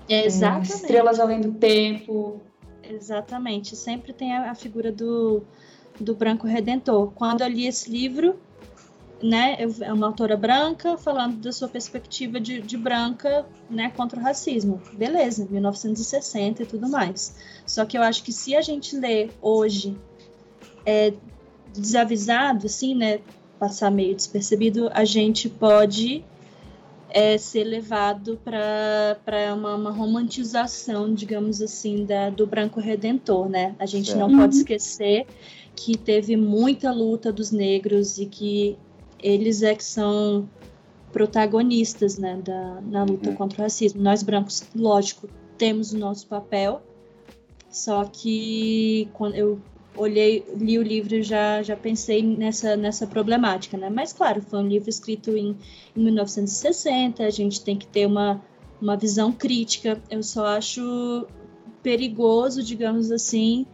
[0.10, 0.72] É, exatamente.
[0.72, 2.42] Estrelas Além do Tempo.
[2.90, 3.76] Exatamente.
[3.76, 5.44] Sempre tem a, figura do,
[6.00, 7.12] do branco redentor.
[7.12, 8.40] Quando eu li esse livro,
[9.22, 14.24] né, é uma autora branca falando da sua perspectiva de, de, branca, né, contra o
[14.24, 14.82] racismo.
[14.94, 17.36] Beleza, 1960 e tudo mais.
[17.66, 19.98] Só que eu acho que se a gente lê hoje
[20.86, 21.14] é,
[21.74, 23.20] desavisado, assim, né,
[23.60, 26.24] passar meio despercebido, a gente pode
[27.18, 33.76] é, ser levado para uma, uma, romantização, digamos assim, da, do branco redentor, né?
[33.80, 34.16] A gente é.
[34.16, 34.62] não pode uhum.
[34.62, 35.26] esquecer
[35.76, 38.78] que teve muita luta dos negros e que
[39.18, 40.48] eles é que são
[41.12, 43.36] protagonistas né, da, na luta uhum.
[43.36, 44.00] contra o racismo.
[44.00, 45.28] Nós brancos, lógico,
[45.58, 46.84] temos o nosso papel,
[47.68, 49.60] só que quando eu
[49.98, 53.90] olhei, li o livro já já pensei nessa nessa problemática, né?
[53.90, 55.56] Mas claro, foi um livro escrito em,
[55.96, 58.42] em 1960, a gente tem que ter uma
[58.82, 60.02] uma visão crítica.
[60.10, 61.28] Eu só acho
[61.82, 63.66] perigoso, digamos assim,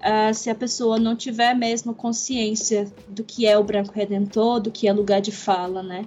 [0.00, 4.70] uh, se a pessoa não tiver mesmo consciência do que é o branco redentor, do
[4.70, 6.04] que é lugar de fala, né?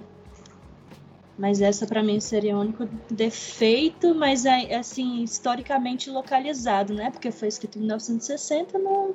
[1.40, 7.10] Mas essa para mim seria o único defeito, mas é assim historicamente localizado, né?
[7.10, 9.14] Porque foi escrito em 1960, não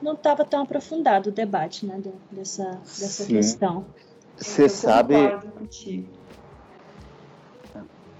[0.00, 3.34] não estava tão aprofundado o debate, né, dessa dessa Sim.
[3.34, 3.84] questão.
[4.38, 5.14] Você sabe?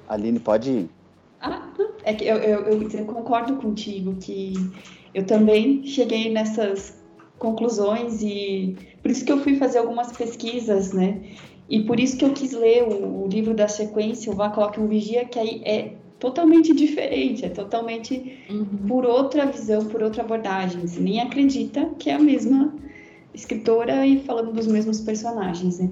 [0.07, 0.91] Aline, pode ir.
[1.41, 1.73] Ah,
[2.05, 4.53] é que eu, eu, eu, concordo contigo que
[5.15, 7.03] eu também cheguei nessas
[7.39, 11.23] conclusões e por isso que eu fui fazer algumas pesquisas, né?
[11.71, 14.81] E por isso que eu quis ler o, o livro da sequência, o Vá Coloque
[14.81, 18.89] um Vigia, que aí é totalmente diferente, é totalmente uhum.
[18.89, 20.81] por outra visão, por outra abordagem.
[20.81, 22.75] Você nem acredita que é a mesma
[23.33, 25.91] escritora e falando dos mesmos personagens, né?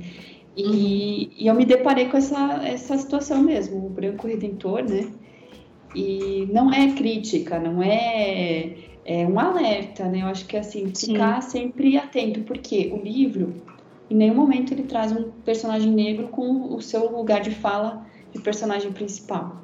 [0.56, 1.30] E, uhum.
[1.38, 5.08] e eu me deparei com essa, essa situação mesmo, o Branco Redentor, né?
[5.94, 8.74] E não é crítica, não é
[9.08, 10.20] é um alerta, né?
[10.20, 11.50] Eu acho que assim, ficar Sim.
[11.50, 13.54] sempre atento, porque o livro,
[14.10, 18.40] em nenhum momento ele traz um personagem negro com o seu lugar de fala de
[18.40, 19.62] personagem principal.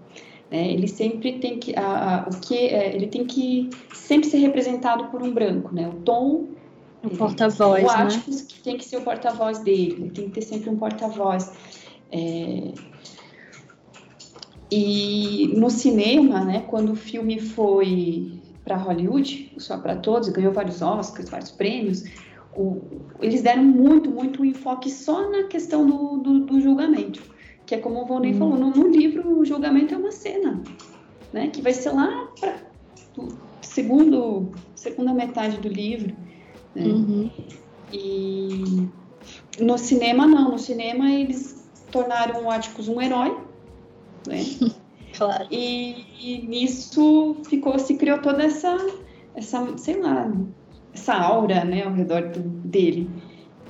[0.50, 0.72] Né?
[0.72, 5.06] Ele sempre tem que, a, a o que é, ele tem que sempre ser representado
[5.06, 5.88] por um branco, né?
[5.88, 6.48] O tom
[7.02, 8.08] o porta-voz, né?
[8.48, 11.52] que tem que ser o porta-voz dele, ele tem que ter sempre um porta-voz.
[12.10, 12.72] É...
[14.70, 20.80] E no cinema, né, quando o filme foi para Hollywood, só para todos, ganhou vários
[20.80, 22.04] Oscars, vários prêmios.
[22.56, 22.80] O,
[23.20, 27.22] eles deram muito, muito enfoque só na questão do, do, do julgamento,
[27.66, 28.38] que é como o Volney hum.
[28.38, 30.62] falou, no, no, livro o julgamento é uma cena,
[31.32, 32.56] né, que vai ser lá para
[33.60, 36.14] segundo segunda metade do livro,
[36.74, 36.84] né?
[36.84, 37.30] uhum.
[37.92, 38.88] e
[39.60, 43.36] no cinema não, no cinema eles tornaram o Atticus um herói,
[44.26, 44.44] né?
[45.16, 45.46] Claro.
[45.50, 48.76] E, e, nisso ficou, se criou toda essa,
[49.34, 50.30] essa, sei lá,
[50.94, 53.10] essa aura, né, ao redor do, dele.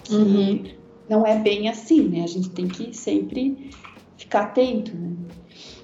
[0.05, 0.65] Que uhum.
[1.09, 2.23] não é bem assim, né?
[2.23, 3.71] A gente tem que sempre
[4.17, 5.13] ficar atento, né?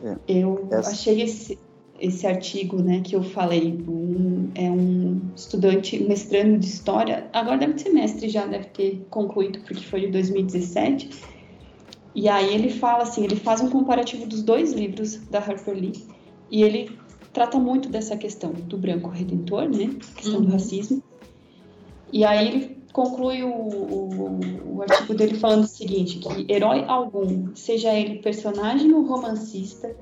[0.02, 0.16] É.
[0.28, 0.90] Eu essa...
[0.90, 1.58] achei esse,
[1.98, 7.78] esse artigo, né, que eu falei, um, é um estudante mestrando de história, agora deve
[7.78, 11.10] ser mestre já, deve ter concluído, porque foi de 2017,
[12.14, 15.92] E aí ele fala assim, ele faz um comparativo dos dois livros da Harper Lee
[16.50, 16.90] e ele
[17.32, 19.90] trata muito dessa questão do branco redentor, né?
[20.16, 20.46] Questão uhum.
[20.46, 21.02] do racismo.
[22.12, 27.54] E aí ele conclui o, o, o, artigo dele falando o seguinte, que herói algum,
[27.54, 29.94] seja ele personagem ou romancista,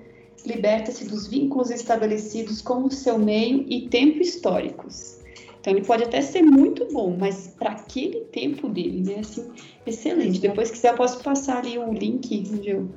[0.47, 5.19] liberta-se dos vínculos estabelecidos com o seu meio e tempo históricos.
[5.61, 9.51] Então ele pode até ser muito bom, mas para aquele tempo dele, né, assim,
[9.87, 10.41] excelente.
[10.41, 12.89] Depois, se quiser, eu posso passar ali o link onde eu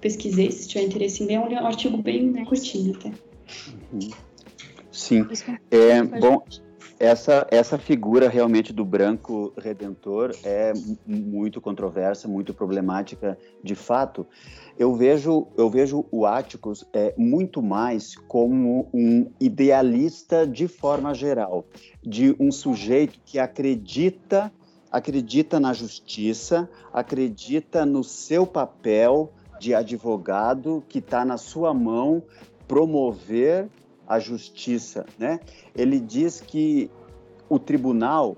[0.00, 3.08] pesquisei, se tiver interesse em ler, é um artigo bem curtinho até.
[3.92, 4.10] Uhum.
[4.90, 5.26] Sim.
[5.70, 6.42] É, bom,
[6.98, 10.72] essa, essa figura realmente do branco redentor é
[11.06, 14.26] muito controversa, muito problemática de fato.
[14.76, 21.64] Eu vejo, eu vejo o Atticus é, muito mais como um idealista de forma geral,
[22.02, 24.52] de um sujeito que acredita,
[24.90, 32.22] acredita na justiça, acredita no seu papel de advogado que está na sua mão
[32.66, 33.68] promover
[34.08, 35.38] a justiça, né?
[35.76, 36.90] Ele diz que
[37.48, 38.36] o tribunal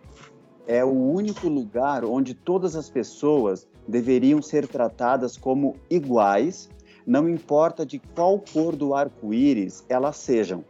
[0.67, 6.69] é o único lugar onde todas as pessoas deveriam ser tratadas como iguais,
[7.07, 10.65] não importa de qual cor do arco-íris elas sejam.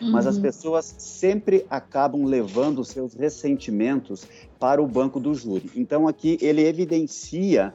[0.00, 0.10] Uhum.
[0.10, 0.42] Mas as uhum.
[0.42, 4.26] pessoas sempre acabam levando seus ressentimentos
[4.58, 5.70] para o banco do júri.
[5.74, 7.74] Então, aqui ele evidencia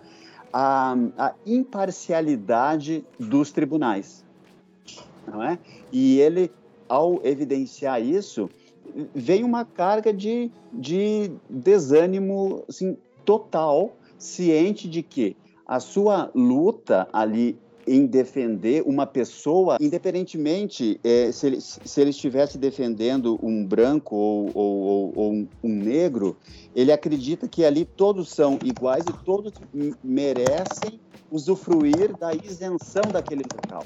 [0.53, 4.23] a, a imparcialidade dos tribunais.
[5.27, 5.57] Não é?
[5.91, 6.51] E ele
[6.91, 8.49] ao evidenciar isso,
[9.15, 17.57] vem uma carga de, de desânimo assim, total, ciente de que a sua luta ali
[17.87, 24.51] em defender uma pessoa, independentemente é, se, ele, se ele estivesse defendendo um branco ou,
[24.53, 26.35] ou, ou um, um, negro,
[26.75, 29.53] ele acredita que ali todos são iguais e todos
[30.03, 30.99] merecem
[31.31, 33.85] usufruir da isenção daquele local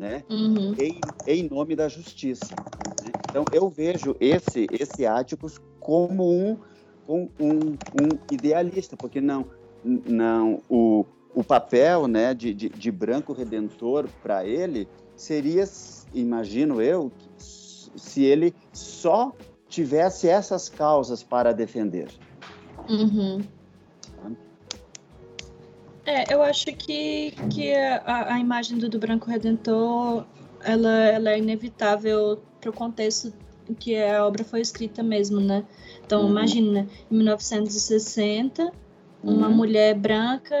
[0.00, 0.24] né?
[0.30, 0.74] Uhum.
[0.78, 2.54] Em, em nome da justiça.
[3.04, 3.12] Né?
[3.28, 6.58] Então eu vejo esse esse Áticos como um,
[7.06, 9.44] um, um, idealista, porque não
[9.84, 15.64] não o, o papel né, de, de, de branco redentor para ele seria,
[16.14, 19.34] imagino eu, se ele só
[19.68, 22.08] tivesse essas causas para defender.
[22.88, 23.40] Uhum.
[26.10, 30.26] É, eu acho que, que a, a imagem do, do Branco Redentor
[30.60, 33.32] ela, ela é inevitável para o contexto
[33.68, 35.64] em que a obra foi escrita mesmo, né?
[36.04, 36.30] Então, uhum.
[36.30, 38.72] imagina, em 1960,
[39.22, 39.54] uma uhum.
[39.54, 40.56] mulher branca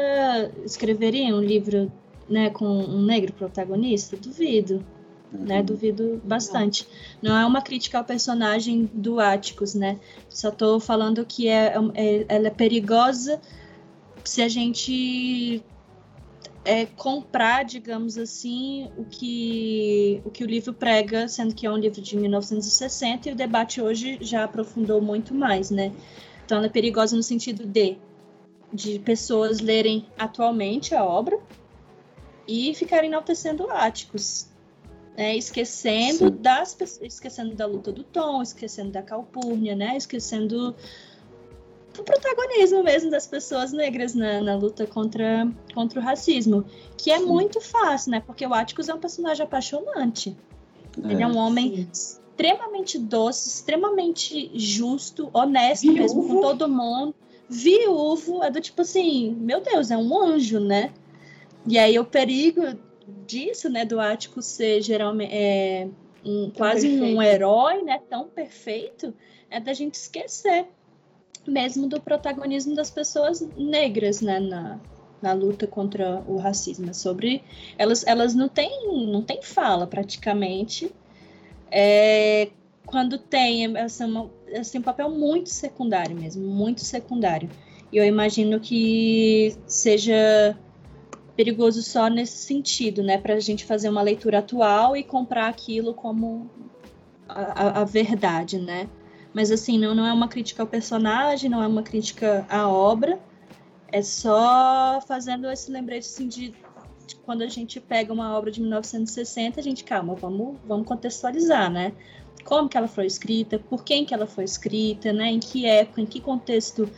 [0.64, 1.90] escreveria um livro
[2.28, 4.16] né, com um negro protagonista?
[4.16, 4.84] Duvido.
[5.32, 5.38] Né?
[5.40, 5.44] Uhum.
[5.46, 6.86] Né, duvido bastante.
[7.20, 9.98] Não é uma crítica ao personagem do Atticus, né?
[10.28, 13.40] Só estou falando que é, é, ela é perigosa
[14.24, 15.62] se a gente
[16.64, 21.76] é, comprar, digamos assim, o que, o que o livro prega, sendo que é um
[21.76, 25.92] livro de 1960 e o debate hoje já aprofundou muito mais, né?
[26.44, 27.96] Então ela é perigosa no sentido de,
[28.72, 31.38] de pessoas lerem atualmente a obra
[32.46, 34.48] e ficarem enaltecendo áticos,
[35.16, 35.36] né?
[35.36, 36.36] esquecendo Sim.
[36.40, 39.96] das esquecendo da luta do Tom, esquecendo da Calpurnia, né?
[39.96, 40.74] Esquecendo
[42.00, 46.64] o protagonismo mesmo das pessoas negras na, na luta contra, contra o racismo,
[46.96, 47.26] que é sim.
[47.26, 48.20] muito fácil, né?
[48.20, 50.36] Porque o Atticus é um personagem apaixonante.
[51.02, 51.88] É, Ele é um homem sim.
[51.92, 55.98] extremamente doce, extremamente justo, honesto Viúvo.
[55.98, 57.14] mesmo com todo mundo.
[57.48, 60.92] Viúvo, é do tipo assim, meu Deus, é um anjo, né?
[61.66, 62.62] E aí o perigo
[63.26, 65.88] disso, né, do Atticus ser geralmente é,
[66.24, 67.16] um, quase perfeito.
[67.16, 69.12] um herói, né, tão perfeito,
[69.50, 70.66] é da gente esquecer
[71.50, 74.78] mesmo do protagonismo das pessoas negras né, na,
[75.20, 76.90] na luta contra o racismo.
[76.90, 77.42] É sobre
[77.76, 80.92] elas, elas não têm não têm fala praticamente.
[81.70, 82.48] É,
[82.86, 84.30] quando tem, têm, uma,
[84.70, 87.48] têm um papel muito secundário mesmo, muito secundário.
[87.92, 90.56] E eu imagino que seja
[91.36, 93.18] perigoso só nesse sentido, né?
[93.18, 96.50] Para a gente fazer uma leitura atual e comprar aquilo como
[97.28, 98.88] a, a verdade, né?
[99.32, 103.18] Mas assim, não, não é uma crítica ao personagem, não é uma crítica à obra.
[103.92, 106.54] É só fazendo esse lembrete assim, de,
[107.06, 111.70] de quando a gente pega uma obra de 1960, a gente, calma, vamos, vamos contextualizar,
[111.70, 111.92] né?
[112.44, 115.30] Como que ela foi escrita, por quem que ela foi escrita, né?
[115.30, 116.90] Em que época, em que contexto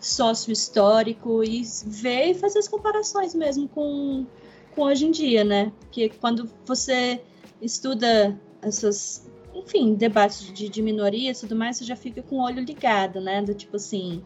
[0.00, 4.26] sócio-histórico e ver e fazer as comparações mesmo com,
[4.74, 5.72] com hoje em dia, né?
[5.80, 7.22] Porque quando você
[7.60, 12.42] estuda essas enfim, debates de, de minorias e tudo mais, você já fica com o
[12.42, 13.42] olho ligado, né?
[13.42, 14.22] Do tipo assim,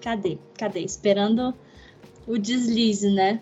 [0.00, 0.38] cadê?
[0.58, 0.80] Cadê?
[0.80, 1.54] Esperando
[2.26, 3.40] o deslize, né?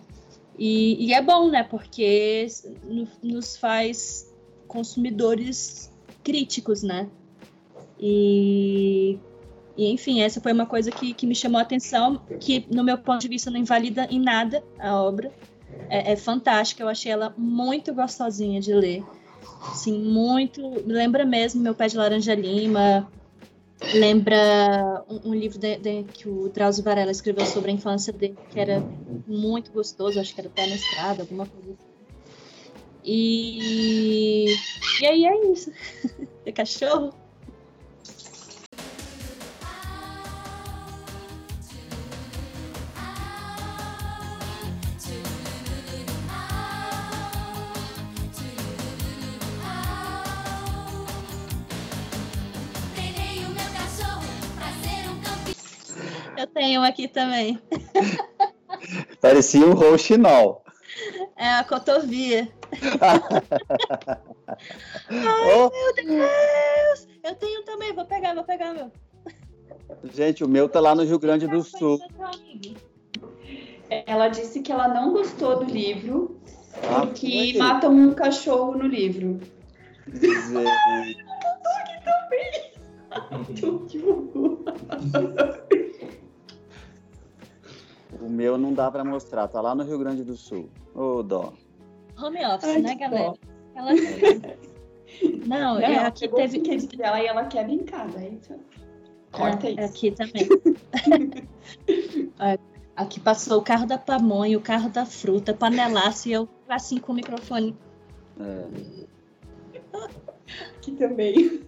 [0.58, 1.62] E, e é bom, né?
[1.64, 2.46] Porque
[3.22, 4.32] nos faz
[4.68, 7.08] consumidores críticos, né?
[7.98, 9.18] E,
[9.76, 12.98] e, enfim, essa foi uma coisa que, que me chamou a atenção, que no meu
[12.98, 15.32] ponto de vista não invalida em nada a obra.
[15.88, 19.04] É, é fantástica, eu achei ela muito gostosinha de ler.
[19.70, 20.60] Assim, muito.
[20.86, 23.10] Lembra mesmo meu pé de laranja lima.
[23.92, 28.36] Lembra um, um livro de, de, que o Drauzio Varela escreveu sobre a infância dele,
[28.50, 28.82] que era
[29.26, 31.94] muito gostoso, acho que era Pé na Estrada, alguma coisa assim.
[33.04, 34.46] E,
[35.00, 35.70] e aí é isso.
[36.46, 37.14] É cachorro?
[56.82, 57.58] Aqui também.
[59.20, 60.64] Parecia um rouxinol.
[61.36, 62.48] É a cotovia.
[65.08, 65.70] Ai, oh.
[65.70, 67.08] meu Deus!
[67.22, 68.90] Eu tenho também, vou pegar, vou pegar meu.
[70.12, 71.98] Gente, o meu tá lá no Rio Grande do Sul.
[74.06, 76.40] Ela disse que ela não gostou do livro
[76.82, 79.40] ah, porque matam um cachorro no livro.
[80.06, 80.64] Dizer...
[80.64, 81.96] eu tô aqui
[85.10, 85.60] também.
[88.20, 90.68] O meu não dá para mostrar, tá lá no Rio Grande do Sul.
[90.94, 91.52] Ô, oh, dó.
[92.18, 93.34] Home office, Ai, né, galera?
[93.74, 93.90] Ela...
[95.46, 96.60] Não, não é, aqui teve.
[96.60, 98.40] Que dela e ela quer brincar, daí
[99.34, 99.80] corta é, isso.
[99.84, 100.48] Aqui também.
[102.96, 107.12] aqui passou o carro da pamonha, o carro da fruta, panelaço e eu assim com
[107.12, 107.76] o microfone.
[108.40, 108.66] É.
[110.76, 111.60] Aqui também.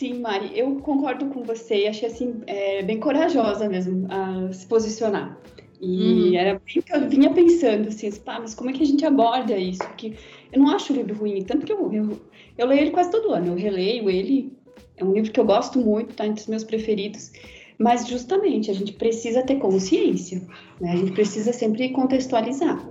[0.00, 5.38] Sim, Mari, eu concordo com você achei assim é, bem corajosa mesmo a se posicionar.
[5.78, 6.36] E uhum.
[6.36, 9.58] era bem que eu vinha pensando assim, pá, mas como é que a gente aborda
[9.58, 9.80] isso?
[9.80, 10.14] Porque
[10.50, 12.18] eu não acho o livro ruim, tanto que eu, eu,
[12.56, 14.56] eu leio ele quase todo ano, eu releio ele,
[14.96, 17.30] é um livro que eu gosto muito, tá entre os meus preferidos,
[17.78, 20.40] mas justamente a gente precisa ter consciência,
[20.80, 20.92] né?
[20.92, 22.82] A gente precisa sempre contextualizar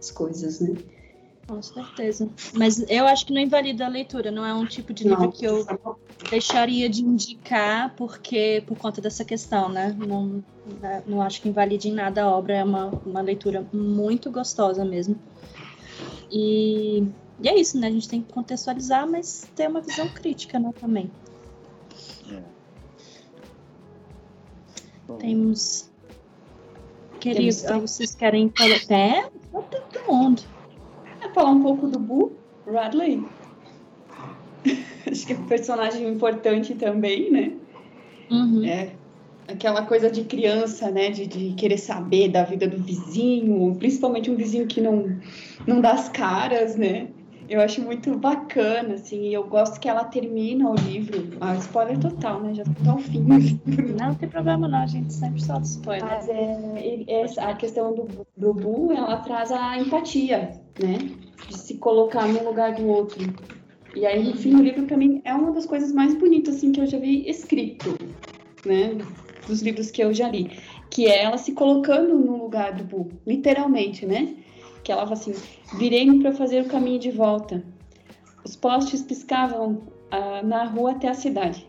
[0.00, 0.74] as coisas, né?
[1.46, 2.28] Com certeza.
[2.54, 5.30] Mas eu acho que não invalida a leitura, não é um tipo de livro não.
[5.30, 5.64] que eu
[6.30, 9.94] deixaria de indicar porque por conta dessa questão, né?
[9.98, 10.42] Não,
[10.80, 14.84] né, não acho que invalide em nada a obra, é uma, uma leitura muito gostosa
[14.84, 15.16] mesmo.
[16.30, 17.06] E,
[17.40, 17.88] e é isso, né?
[17.88, 21.10] A gente tem que contextualizar, mas ter uma visão crítica né, também.
[22.30, 22.42] É.
[25.18, 25.90] Temos.
[27.20, 28.76] Queridos, vocês querem falar?
[28.90, 30.56] É, todo mundo
[31.36, 32.32] falar um pouco do Boo
[32.66, 33.22] Radley.
[35.10, 37.52] Acho que é um personagem importante também, né?
[38.30, 38.64] Uhum.
[38.64, 38.90] É
[39.48, 41.10] aquela coisa de criança, né?
[41.10, 45.16] De, de, querer saber da vida do vizinho, principalmente um vizinho que não,
[45.66, 47.08] não dá as caras, né?
[47.48, 51.28] Eu acho muito bacana, assim, e eu gosto que ela termina o livro.
[51.40, 52.52] Ah, spoiler total, né?
[52.54, 53.20] Já tá ao fim.
[53.20, 56.04] Não tem problema não, a gente sempre solta spoiler.
[56.04, 60.98] Mas é, é, a questão do, do Boo, ela traz a empatia, né?
[61.48, 63.32] De se colocar no lugar do outro.
[63.96, 66.70] E aí, no fim do livro, pra mim, é uma das coisas mais bonitas, assim,
[66.70, 67.98] que eu já vi escrito,
[68.64, 68.96] né?
[69.48, 70.50] Dos livros que eu já li.
[70.90, 74.36] Que é ela se colocando no lugar do Boo, literalmente, né?
[74.86, 75.34] que ela fala assim:
[75.76, 77.62] virei-me para fazer o caminho de volta.
[78.44, 79.82] Os postes piscavam
[80.12, 81.66] ah, na rua até a cidade.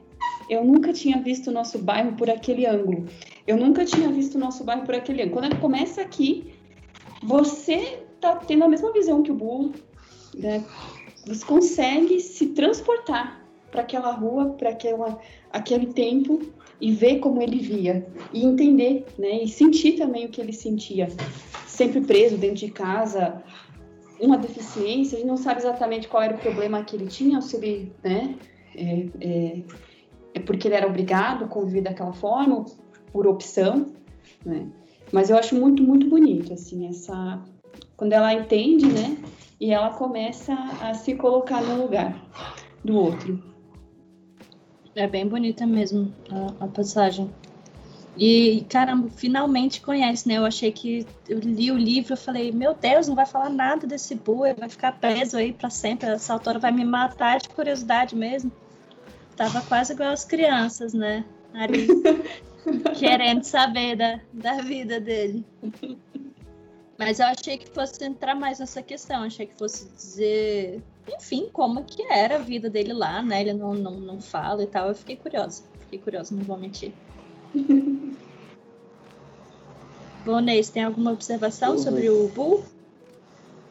[0.48, 3.08] Eu nunca tinha visto o nosso bairro por aquele ângulo.
[3.48, 5.34] Eu nunca tinha visto o nosso bairro por aquele ângulo.
[5.34, 6.54] Quando ela começa aqui,
[7.24, 9.74] você tá tendo a mesma visão que o burro,
[10.36, 10.64] né?
[11.28, 15.20] Você consegue se transportar para aquela rua, para aquela
[15.52, 16.42] aquele tempo
[16.80, 19.44] e ver como ele via e entender, né?
[19.44, 21.08] E sentir também o que ele sentia
[21.68, 23.44] sempre preso dentro de casa,
[24.20, 27.56] uma deficiência, a gente não sabe exatamente qual era o problema que ele tinha, se
[27.56, 28.36] ele, né,
[28.76, 29.62] é, é,
[30.34, 32.66] é porque ele era obrigado a conviver daquela forma,
[33.12, 33.94] por opção,
[34.46, 34.68] né?
[35.12, 37.42] Mas eu acho muito, muito bonito, assim, essa...
[37.96, 39.18] Quando ela entende, né,
[39.60, 42.16] e ela começa a se colocar no lugar
[42.84, 43.44] do outro.
[44.96, 47.32] É bem bonita mesmo a, a passagem.
[48.20, 50.38] E, caramba, finalmente conhece, né?
[50.38, 53.86] Eu achei que eu li o livro, eu falei, meu Deus, não vai falar nada
[53.86, 56.10] desse boi, vai ficar preso aí para sempre.
[56.10, 58.52] Essa autora vai me matar de curiosidade mesmo.
[59.36, 61.26] Tava quase igual as crianças, né?
[61.54, 61.88] Ali,
[62.98, 65.46] querendo saber da, da vida dele.
[66.98, 71.84] Mas eu achei que fosse entrar mais nessa questão, achei que fosse dizer, enfim, como
[71.84, 73.42] que era a vida dele lá, né?
[73.42, 74.88] Ele não, não, não fala e tal.
[74.88, 76.92] Eu fiquei curiosa, fiquei curiosa, não vou mentir.
[80.26, 81.78] Bonês, tem alguma observação uhum.
[81.78, 82.64] sobre o Bull?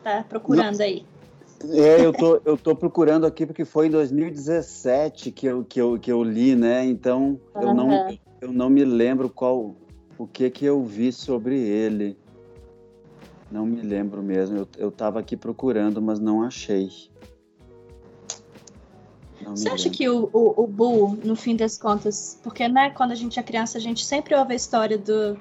[0.07, 0.85] tá procurando Não.
[0.85, 1.05] aí?
[1.71, 5.99] É, eu tô, eu tô procurando aqui porque foi em 2017 que eu, que eu,
[5.99, 6.85] que eu li, né?
[6.85, 7.63] Então uhum.
[7.63, 9.75] eu, não, eu não me lembro qual
[10.17, 12.17] o que que eu vi sobre ele.
[13.51, 14.57] Não me lembro mesmo.
[14.57, 16.91] Eu, eu tava aqui procurando, mas não achei.
[19.41, 23.13] Não Você acha que o, o, o Boo, no fim das contas, porque né, quando
[23.13, 25.39] a gente é criança, a gente sempre ouve a história do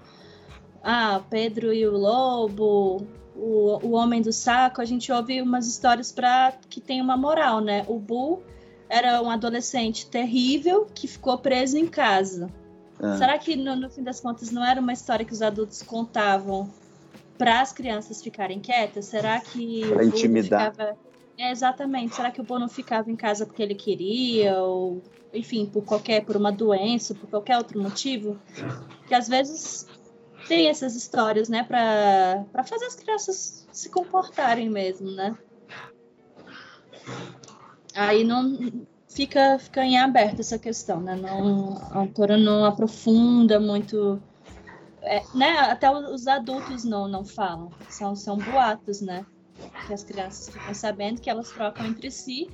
[0.83, 6.11] ah, Pedro e o Lobo, o, o Homem do Saco, a gente ouve umas histórias
[6.11, 7.83] para que tem uma moral, né?
[7.87, 8.43] O Boo
[8.87, 12.49] era um adolescente terrível que ficou preso em casa.
[13.01, 13.17] É.
[13.17, 16.69] Será que no, no, fim das contas não era uma história que os adultos contavam
[17.37, 19.05] para as crianças ficarem quietas?
[19.05, 20.71] Será que para intimidar?
[20.71, 20.97] Ficava...
[21.37, 22.15] É, exatamente.
[22.15, 25.01] Será que o Boo não ficava em casa porque ele queria ou
[25.33, 28.39] enfim, por qualquer por uma doença, por qualquer outro motivo?
[29.07, 29.87] Que às vezes
[30.47, 35.35] tem essas histórias, né, para fazer as crianças se comportarem mesmo, né?
[37.93, 38.57] Aí não
[39.07, 41.15] fica, fica em aberto essa questão, né?
[41.15, 44.21] Não, a autora não aprofunda muito,
[45.05, 45.59] é, né?
[45.59, 49.25] Até os adultos não, não falam, são, são boatos, né?
[49.87, 52.49] Que as crianças ficam sabendo que elas trocam entre si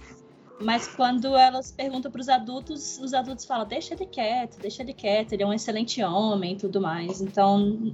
[0.63, 4.93] mas quando elas perguntam para os adultos, os adultos falam: deixa ele quieto, deixa ele
[4.93, 7.21] quieto, ele é um excelente homem e tudo mais.
[7.21, 7.93] Então,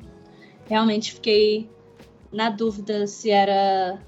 [0.68, 1.70] realmente fiquei
[2.32, 4.00] na dúvida se era.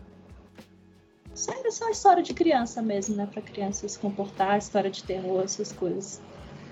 [1.34, 3.26] Se era só história de criança mesmo, né?
[3.26, 6.22] Para criança se comportar, história de terror, essas coisas.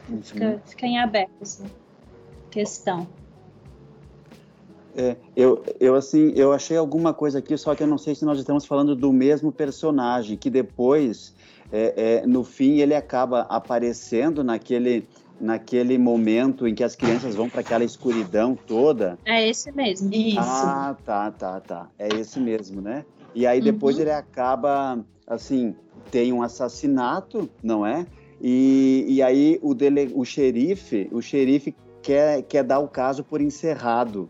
[0.09, 0.21] Uhum.
[0.21, 1.65] Fica, fica em aberto essa
[2.51, 3.07] questão.
[4.97, 8.25] É, eu, eu, assim, eu achei alguma coisa aqui, só que eu não sei se
[8.25, 11.35] nós estamos falando do mesmo personagem, que depois
[11.71, 15.07] é, é, no fim ele acaba aparecendo naquele
[15.39, 19.19] naquele momento em que as crianças vão para aquela escuridão toda.
[19.23, 20.09] É esse mesmo.
[20.11, 20.39] Isso.
[20.39, 21.89] Ah, tá, tá, tá.
[21.99, 23.05] É esse mesmo, né?
[23.35, 24.01] E aí depois uhum.
[24.01, 25.75] ele acaba assim,
[26.09, 28.07] tem um assassinato, não é?
[28.41, 33.39] E, e aí o, dele, o xerife, o xerife quer, quer dar o caso por
[33.39, 34.29] encerrado,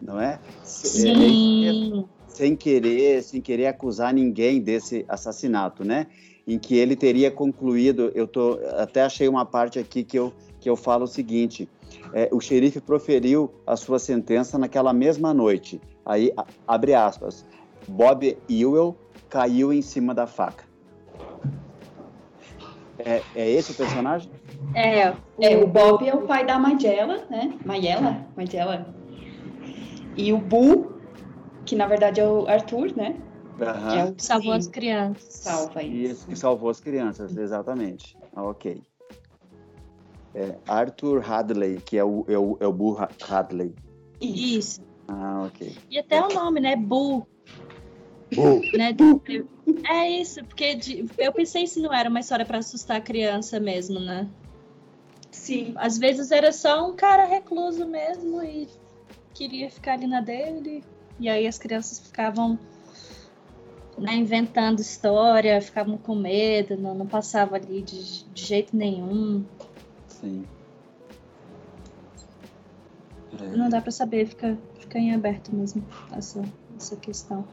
[0.00, 0.38] não é?
[0.62, 2.04] Sim.
[2.04, 6.06] É, sem querer, sem querer acusar ninguém desse assassinato, né?
[6.46, 8.12] em que ele teria concluído.
[8.14, 11.68] Eu tô, até achei uma parte aqui que eu, que eu falo o seguinte:
[12.12, 15.80] é, o xerife proferiu a sua sentença naquela mesma noite.
[16.04, 16.32] Aí,
[16.66, 17.44] abre aspas,
[17.88, 18.96] Bob Ewell
[19.28, 20.64] caiu em cima da faca.
[22.98, 24.30] É, é esse o personagem?
[24.74, 27.52] É, é, o Bob é o pai da Magella, né?
[27.64, 28.24] Magella?
[28.36, 28.86] Magella.
[30.16, 30.92] E o Bu,
[31.64, 33.16] que na verdade é o Arthur, né?
[33.58, 33.98] Uhum.
[33.98, 35.32] É o que salvou as crianças.
[35.32, 36.12] Salva isso.
[36.12, 38.16] Isso, que salvou as crianças, exatamente.
[38.34, 38.82] Ah, ok.
[40.34, 43.74] É Arthur Hadley, que é o, é o, é o Boo Hadley.
[44.20, 44.80] Isso.
[45.08, 45.74] Ah, ok.
[45.90, 46.76] E até o nome, né?
[46.76, 47.26] Boo.
[48.34, 48.60] Boo.
[48.74, 48.94] Né?
[49.88, 53.58] É isso, porque de, eu pensei se não era uma história para assustar a criança
[53.58, 54.28] mesmo, né?
[55.30, 55.74] Sim.
[55.76, 58.68] Às vezes era só um cara recluso mesmo e
[59.36, 60.82] queria ficar ali na dele.
[61.20, 62.58] E aí as crianças ficavam
[63.98, 69.44] né, inventando história, ficavam com medo, não, não passava ali de, de jeito nenhum.
[70.08, 70.44] Sim.
[73.40, 73.56] É.
[73.56, 76.42] Não dá para saber, fica, fica em aberto mesmo essa,
[76.76, 77.44] essa questão.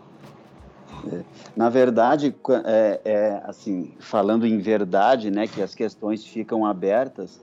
[1.11, 1.23] É.
[1.55, 7.41] Na verdade, é, é, assim, falando em verdade, né, que as questões ficam abertas,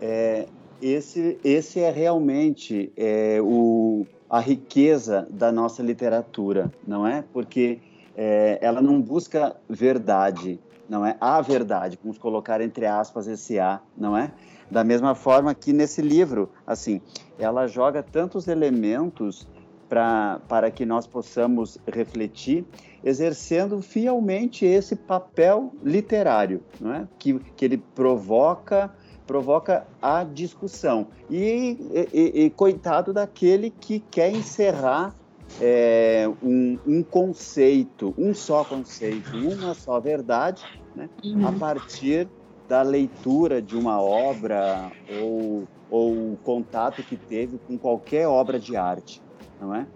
[0.00, 0.46] é,
[0.80, 7.24] esse, esse é realmente é, o, a riqueza da nossa literatura, não é?
[7.32, 7.80] Porque
[8.16, 10.58] é, ela não busca verdade,
[10.88, 14.32] não é a verdade, vamos colocar entre aspas esse A, não é?
[14.70, 17.00] Da mesma forma que nesse livro, assim,
[17.38, 19.46] ela joga tantos elementos
[19.88, 22.64] pra, para que nós possamos refletir,
[23.04, 27.08] exercendo fielmente esse papel literário, não é?
[27.18, 28.92] Que, que ele provoca
[29.26, 31.08] provoca a discussão.
[31.28, 31.76] E,
[32.12, 35.14] e, e, coitado daquele que quer encerrar
[35.60, 40.64] é, um, um, conceito, um só conceito, uma só verdade,
[40.94, 41.46] né, uhum.
[41.46, 42.28] a partir
[42.68, 44.90] da leitura de uma obra
[45.22, 49.22] ou, ou o contato que teve com qualquer obra de arte,
[49.60, 49.86] não é?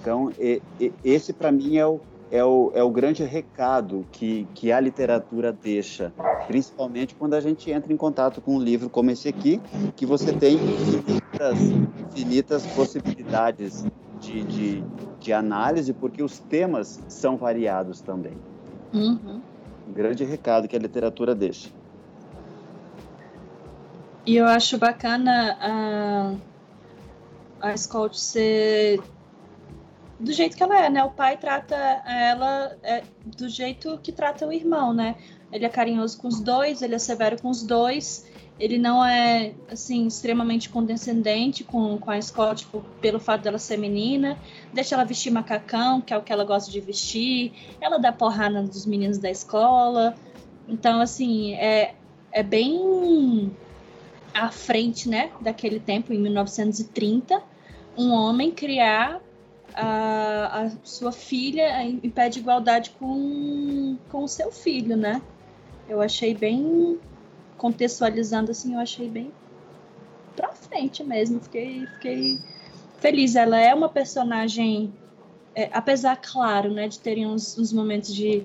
[0.00, 0.60] Então, e,
[1.02, 2.00] esse para mim é o,
[2.30, 6.12] é, o, é o grande recado que, que a literatura deixa,
[6.46, 9.60] principalmente quando a gente entra em contato com um livro como esse aqui,
[9.94, 13.84] que você tem infinitas, infinitas possibilidades
[14.20, 14.84] de, de,
[15.20, 18.36] de análise, porque os temas são variados também.
[18.92, 19.40] Uhum.
[19.88, 21.68] Um grande recado que a literatura deixa.
[24.26, 26.34] E eu acho bacana a,
[27.68, 29.02] a Scott ser
[30.18, 31.02] do jeito que ela é, né?
[31.04, 35.16] O pai trata ela é, do jeito que trata o irmão, né?
[35.52, 38.26] Ele é carinhoso com os dois, ele é severo com os dois.
[38.58, 43.76] Ele não é, assim, extremamente condescendente com, com a Scott tipo, pelo fato dela ser
[43.76, 44.38] menina.
[44.72, 47.52] Deixa ela vestir macacão, que é o que ela gosta de vestir.
[47.80, 50.14] Ela dá porrada dos meninos da escola.
[50.68, 51.94] Então, assim, é,
[52.30, 53.50] é bem
[54.32, 57.40] à frente, né, daquele tempo, em 1930,
[57.96, 59.20] um homem criar
[59.74, 65.20] a, a sua filha em pé de igualdade com, com o seu filho, né?
[65.88, 66.98] Eu achei bem
[67.58, 69.32] contextualizando assim, eu achei bem
[70.36, 71.40] pra frente mesmo.
[71.40, 72.38] Fiquei, fiquei
[72.98, 73.34] feliz.
[73.36, 74.92] Ela é uma personagem,
[75.54, 78.44] é, apesar, claro, né, de terem uns, uns momentos de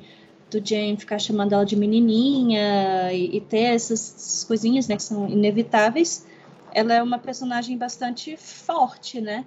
[0.50, 5.04] do Jane ficar chamando ela de menininha e, e ter essas, essas, coisinhas, né, que
[5.04, 6.26] são inevitáveis,
[6.72, 9.46] ela é uma personagem bastante forte, né?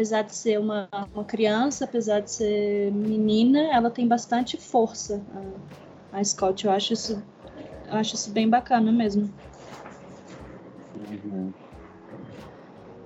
[0.00, 5.22] Apesar de ser uma, uma criança, apesar de ser menina, ela tem bastante força.
[6.10, 7.22] A, a Scott, eu acho isso,
[7.84, 9.28] eu acho isso bem bacana mesmo.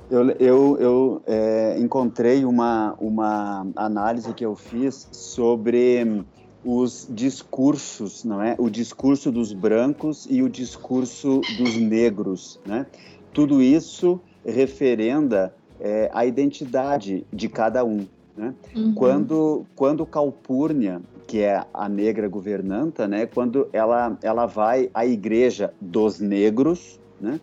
[0.09, 6.25] Eu, eu, eu é, encontrei uma, uma análise que eu fiz sobre
[6.63, 8.55] os discursos, não é?
[8.57, 12.87] O discurso dos brancos e o discurso dos negros, né?
[13.33, 18.07] Tudo isso referenda é, a identidade de cada um,
[18.37, 18.55] né?
[18.75, 18.95] Uhum.
[18.95, 23.27] Quando quando Calpurnia, que é a negra governanta, né?
[23.27, 27.41] Quando ela ela vai à igreja dos negros, né?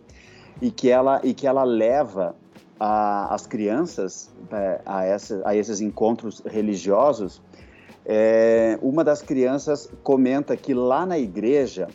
[0.62, 2.36] E que ela e que ela leva
[2.80, 7.42] a, as crianças é, a, essa, a esses encontros religiosos
[8.06, 11.88] é, uma das crianças comenta que lá na igreja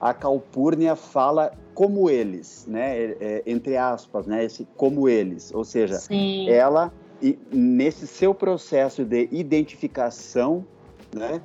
[0.00, 2.96] a Calpurnia fala como eles, né?
[2.96, 4.44] É, é, entre aspas, né?
[4.44, 6.48] Esse como eles, ou seja, Sim.
[6.48, 10.64] ela e nesse seu processo de identificação,
[11.14, 11.40] né?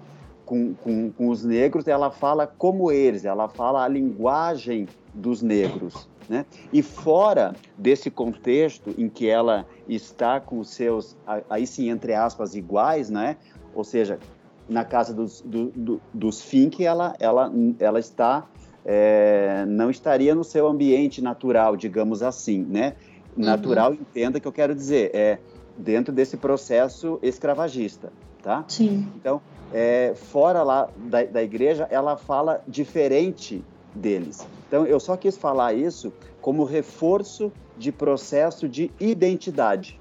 [0.46, 6.10] Com, com, com, os negros, ela fala como eles, ela fala a linguagem dos negros.
[6.28, 6.44] Né?
[6.74, 11.16] E fora desse contexto em que ela está com os seus,
[11.48, 13.38] aí sim, entre aspas, iguais, né?
[13.76, 14.20] ou seja,
[14.68, 18.48] na casa dos, do, do, dos Fink, ela, ela, ela está,
[18.86, 22.96] é, não estaria no seu ambiente natural, digamos assim, né?
[23.38, 23.46] Uhum.
[23.46, 23.98] Natural, uhum.
[24.02, 25.40] entenda que eu quero dizer, é
[25.78, 28.12] dentro desse processo escravagista,
[28.42, 28.66] tá?
[28.68, 29.08] Sim.
[29.16, 29.42] Então,
[29.74, 33.64] é, fora lá da, da igreja, ela fala diferente
[33.94, 34.46] deles.
[34.68, 36.12] Então, eu só quis falar isso
[36.42, 40.00] como reforço de processo de identidade,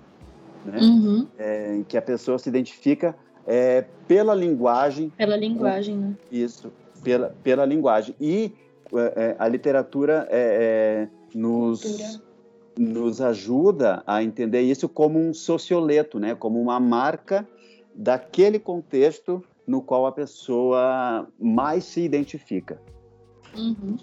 [0.65, 0.79] né?
[0.81, 1.27] Uhum.
[1.39, 3.15] É, que a pessoa se identifica
[3.47, 5.11] é, pela linguagem.
[5.17, 6.15] Pela linguagem, né?
[6.31, 6.73] Isso,
[7.03, 8.15] pela, pela linguagem.
[8.21, 8.53] E
[9.39, 12.21] a literatura é, é, nos,
[12.77, 16.35] nos ajuda a entender isso como um socioleto, né?
[16.35, 17.47] como uma marca
[17.95, 22.81] daquele contexto no qual a pessoa mais se identifica.
[23.57, 23.97] Uhum.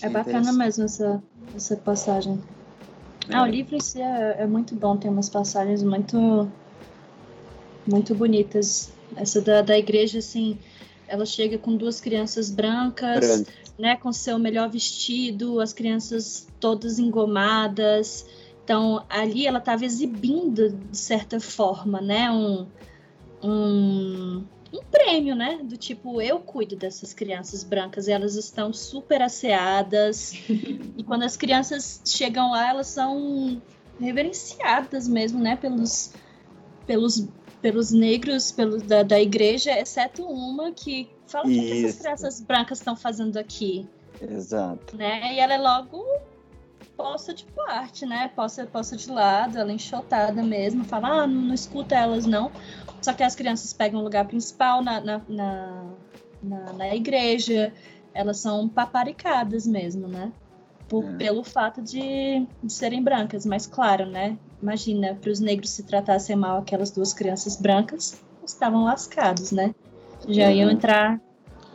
[0.00, 1.22] É bacana mesmo essa,
[1.54, 2.40] essa passagem.
[3.32, 6.48] Ah, o livro em si é, é, muito bom, tem umas passagens muito
[7.86, 8.92] muito bonitas.
[9.16, 10.58] Essa da, da igreja, assim,
[11.12, 13.44] ela chega com duas crianças brancas,
[13.78, 18.24] né, com seu melhor vestido, as crianças todas engomadas.
[18.64, 22.66] Então, ali ela estava exibindo, de certa forma, né, um,
[23.42, 24.42] um,
[24.72, 30.32] um prêmio, né, do tipo, eu cuido dessas crianças brancas, e elas estão super asseadas,
[30.96, 33.60] e quando as crianças chegam lá, elas são
[34.00, 36.14] reverenciadas mesmo, né, pelos,
[36.86, 37.28] pelos
[37.62, 42.78] pelos negros pelos, da, da igreja, exceto uma que fala o que essas crianças brancas
[42.78, 43.88] estão fazendo aqui.
[44.20, 44.96] Exato.
[44.96, 45.34] Né?
[45.34, 46.04] E ela é logo
[46.96, 48.30] posta de parte, né?
[48.34, 52.50] Posta, posta de lado, ela é enxotada mesmo, fala, ah, não, não, escuta elas não.
[53.00, 55.84] Só que as crianças pegam o lugar principal na, na, na,
[56.42, 57.72] na, na igreja,
[58.12, 60.32] elas são paparicadas mesmo, né?
[60.88, 61.16] Por, é.
[61.16, 64.36] Pelo fato de, de serem brancas, mas claro, né?
[64.62, 69.74] Imagina, para os negros se tratassem mal aquelas duas crianças brancas, estavam lascados, né?
[70.28, 70.54] Já uhum.
[70.54, 71.20] iam entrar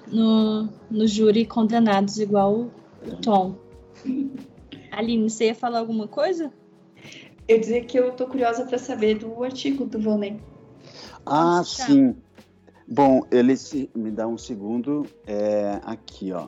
[0.08, 2.70] no, no júri condenados igual
[3.06, 3.56] o Tom.
[4.90, 6.52] Aline, você ia falar alguma coisa?
[7.46, 10.40] Eu dizer que eu tô curiosa para saber do artigo do Volney.
[11.26, 12.16] Ah, sim.
[12.88, 15.06] Bom, ele se, me dá um segundo.
[15.26, 16.48] É, aqui, ó.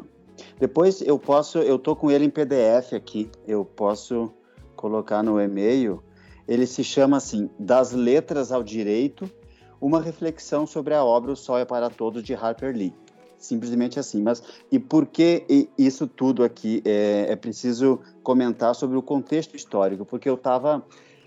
[0.57, 3.29] Depois eu posso, eu tô com ele em PDF aqui.
[3.45, 4.31] Eu posso
[4.75, 6.01] colocar no e-mail
[6.49, 9.29] ele se chama assim Das Letras ao Direito,
[9.79, 12.91] uma reflexão sobre a obra O Sol é para Todos de Harper Lee.
[13.37, 14.21] Simplesmente assim.
[14.21, 14.41] Mas
[14.71, 16.81] e por que isso tudo aqui?
[16.83, 20.83] É, é preciso comentar sobre o contexto histórico, porque eu estava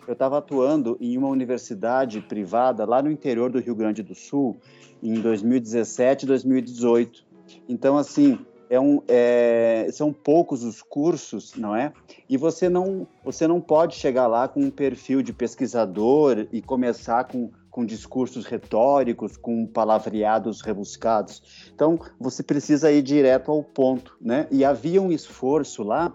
[0.09, 4.57] eu estava atuando em uma universidade privada lá no interior do Rio Grande do Sul
[5.01, 7.25] em 2017 e 2018.
[7.68, 8.41] Então, assim,
[8.73, 11.93] é um, é, são poucos os cursos, não é?
[12.27, 17.25] E você não, você não pode chegar lá com um perfil de pesquisador e começar
[17.25, 21.70] com, com discursos retóricos, com palavreados rebuscados.
[21.75, 24.47] Então, você precisa ir direto ao ponto, né?
[24.51, 26.11] E havia um esforço lá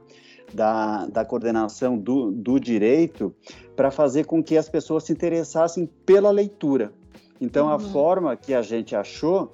[0.52, 3.36] da, da coordenação do, do direito
[3.76, 6.92] para fazer com que as pessoas se interessassem pela leitura.
[7.40, 7.74] Então, uhum.
[7.74, 9.54] a forma que a gente achou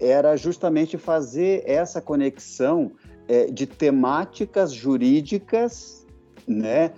[0.00, 2.92] era justamente fazer essa conexão
[3.28, 6.06] é, de temáticas jurídicas,
[6.46, 6.92] né?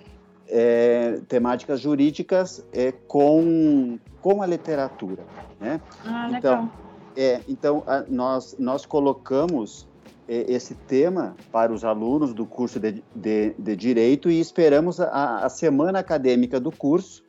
[0.51, 5.23] É, temáticas jurídicas é, com, com a literatura,
[5.61, 5.81] né?
[6.05, 6.73] Ah, então, legal.
[7.17, 9.87] É, então, a, nós, nós colocamos
[10.31, 15.49] esse tema para os alunos do curso de, de, de Direito e esperamos a, a,
[15.49, 17.25] semana acadêmica do curso.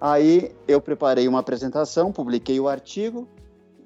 [0.00, 3.28] Aí eu preparei uma apresentação, publiquei o artigo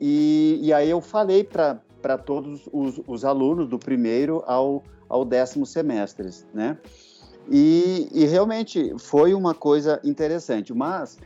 [0.01, 5.67] e, e aí eu falei para todos os, os, alunos do primeiro ao, ao décimo
[5.67, 6.79] semestres, né?
[7.51, 11.19] E, e realmente foi uma coisa interessante, mas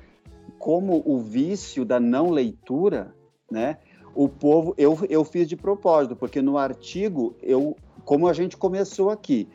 [0.58, 3.14] como o vício da não leitura,
[3.50, 3.78] né?
[4.14, 9.10] o povo, eu, eu fiz de propósito, porque no artigo, eu, como a gente começou
[9.10, 9.48] aqui,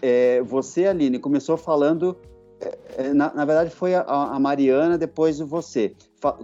[0.00, 2.16] é, você, Aline, começou falando,
[2.60, 5.94] é, é na, na, verdade foi a, a, Mariana, depois você,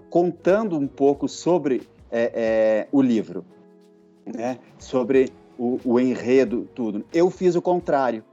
[0.08, 3.44] contando um pouco sobre é, é, o livro,
[4.26, 4.58] né?
[4.78, 7.04] sobre o, o enredo, tudo.
[7.12, 8.24] Eu fiz o contrário.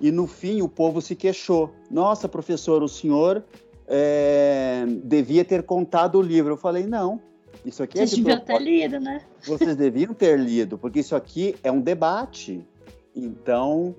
[0.00, 1.72] E no fim o povo se queixou.
[1.90, 3.42] Nossa, professor, o senhor
[3.86, 6.52] é, devia ter contado o livro.
[6.52, 7.20] Eu falei, não,
[7.64, 9.22] isso aqui Vocês é de deviam ter lido, né?
[9.46, 12.66] Vocês deviam ter lido, porque isso aqui é um debate.
[13.14, 13.94] Então,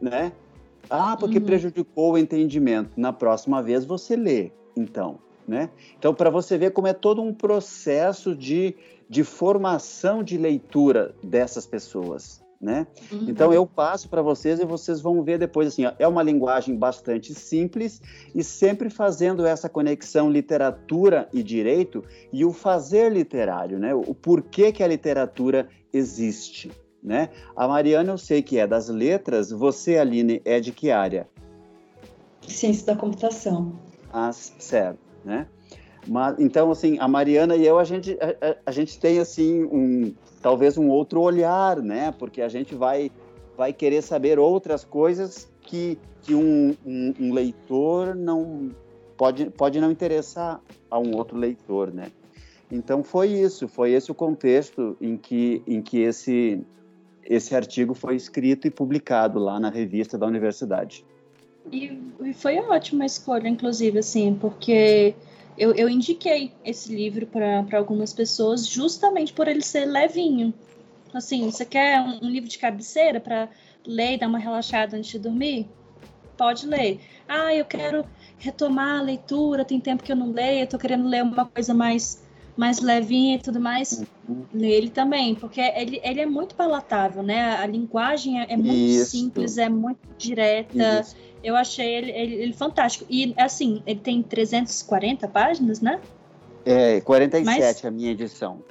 [0.00, 0.32] né?
[0.88, 1.44] Ah, porque uhum.
[1.44, 2.90] prejudicou o entendimento.
[2.96, 5.70] Na próxima vez você lê, então, né?
[5.98, 8.74] Então, para você ver como é todo um processo de,
[9.08, 12.86] de formação de leitura dessas pessoas, né?
[13.12, 13.26] Uhum.
[13.28, 16.74] Então eu passo para vocês e vocês vão ver depois assim, ó, é uma linguagem
[16.74, 18.00] bastante simples
[18.34, 23.94] e sempre fazendo essa conexão literatura e direito e o fazer literário, né?
[23.94, 26.72] O porquê que a literatura existe,
[27.02, 27.30] né?
[27.54, 31.28] A Mariana eu sei que é das letras, você Aline é de que área?
[32.46, 33.78] Ciência da computação.
[34.12, 35.46] Ah, certo, né?
[36.06, 40.14] Mas, então, assim, a Mariana e eu, a gente, a, a, gente tem, assim, um,
[40.40, 42.14] talvez um outro olhar, né?
[42.16, 43.10] Porque a gente vai,
[43.56, 48.70] vai querer saber outras coisas que, que um, um, um leitor não
[49.16, 52.12] pode, pode não interessar a um outro leitor, né?
[52.70, 56.64] Então foi isso, foi esse o contexto em que, em que esse,
[57.24, 61.04] esse artigo foi escrito e publicado lá na revista da universidade.
[61.72, 65.14] E, e foi ótima escolha, inclusive, assim, porque
[65.58, 70.52] eu, eu indiquei esse livro para algumas pessoas justamente por ele ser levinho.
[71.12, 73.48] Assim, você quer um, um livro de cabeceira para
[73.86, 75.66] ler e dar uma relaxada antes de dormir?
[76.36, 77.00] Pode ler.
[77.26, 78.04] Ah, eu quero
[78.38, 81.72] retomar a leitura, tem tempo que eu não leio, eu tô querendo ler uma coisa
[81.72, 82.24] mais
[82.56, 84.46] mais levinha e tudo mais, uhum.
[84.54, 87.54] ele também, porque ele, ele é muito palatável, né?
[87.56, 89.10] A linguagem é, é muito Isso.
[89.10, 91.00] simples, é muito direta.
[91.00, 91.14] Isso.
[91.46, 93.06] Eu achei ele, ele, ele, fantástico.
[93.08, 96.00] E, assim, ele tem 340 páginas, né?
[96.64, 98.64] É, 47 Mas a minha edição.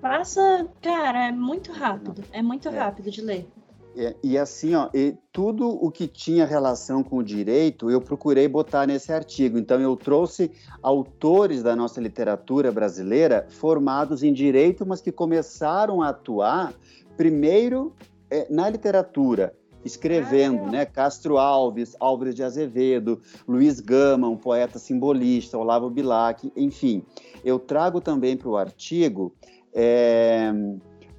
[0.00, 2.24] Passa, cara, é muito rápido.
[2.32, 2.78] É muito é.
[2.78, 3.46] rápido de ler.
[3.94, 8.48] É, e assim, ó, e tudo o que tinha relação com o direito, eu procurei
[8.48, 9.58] botar nesse artigo.
[9.58, 10.50] Então, eu trouxe
[10.82, 16.72] autores da nossa literatura brasileira formados em direito, mas que começaram a atuar
[17.14, 17.94] primeiro
[18.30, 19.54] é, na literatura
[19.84, 20.84] escrevendo, né?
[20.84, 27.02] Castro Alves, Álvares de Azevedo, Luiz Gama, um poeta simbolista, Olavo Bilac, enfim.
[27.44, 29.34] Eu trago também para o artigo
[29.74, 30.52] é,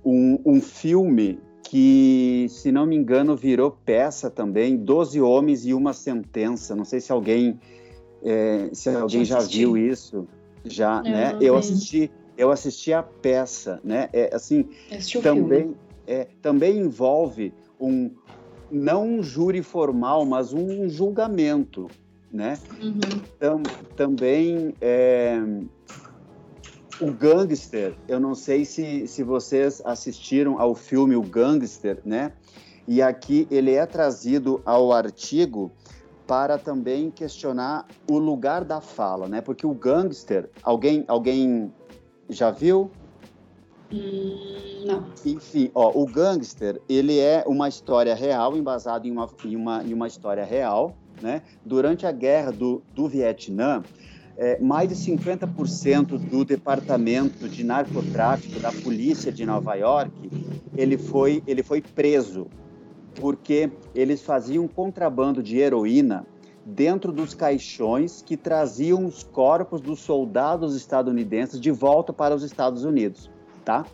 [0.06, 5.92] um, um filme que, se não me engano, virou peça também, Doze Homens e Uma
[5.92, 6.76] Sentença.
[6.76, 7.60] Não sei se alguém,
[8.24, 10.28] é, se alguém já viu isso.
[10.64, 11.38] Já, eu né?
[11.42, 14.08] Eu assisti, eu assisti a peça, né?
[14.14, 14.70] É, assim,
[15.22, 15.76] também,
[16.08, 18.12] é, também envolve um,
[18.74, 21.88] não um júri formal, mas um julgamento,
[22.32, 22.58] né?
[22.82, 23.00] Uhum.
[23.38, 23.64] Então,
[23.96, 25.40] também é,
[27.00, 32.32] o Gangster, eu não sei se, se vocês assistiram ao filme O Gangster, né?
[32.88, 35.72] E aqui ele é trazido ao artigo
[36.28, 39.42] para também questionar o lugar da fala, né?
[39.42, 41.72] Porque o gangster, alguém, alguém
[42.30, 42.92] já viu?
[44.86, 45.06] Não.
[45.24, 49.94] Enfim, ó, o Gangster, ele é uma história real, embasado em uma, em uma, em
[49.94, 51.44] uma história real, né?
[51.64, 53.84] Durante a guerra do, do Vietnã,
[54.36, 60.12] é, mais de 50% do departamento de narcotráfico da polícia de Nova York,
[60.76, 62.48] ele foi, ele foi preso
[63.22, 66.26] porque eles faziam contrabando de heroína
[66.66, 72.84] dentro dos caixões que traziam os corpos dos soldados estadunidenses de volta para os Estados
[72.84, 73.30] Unidos
[73.64, 73.86] tá?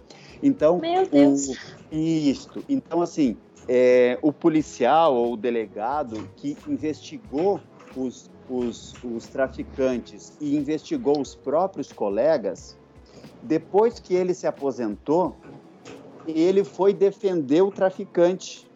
[0.41, 1.47] Então, Meu Deus.
[1.47, 2.63] O, isto.
[2.67, 7.61] Então, assim, é, o policial ou o delegado que investigou
[7.95, 12.77] os, os, os traficantes e investigou os próprios colegas,
[13.41, 15.37] depois que ele se aposentou,
[16.25, 18.67] ele foi defender o traficante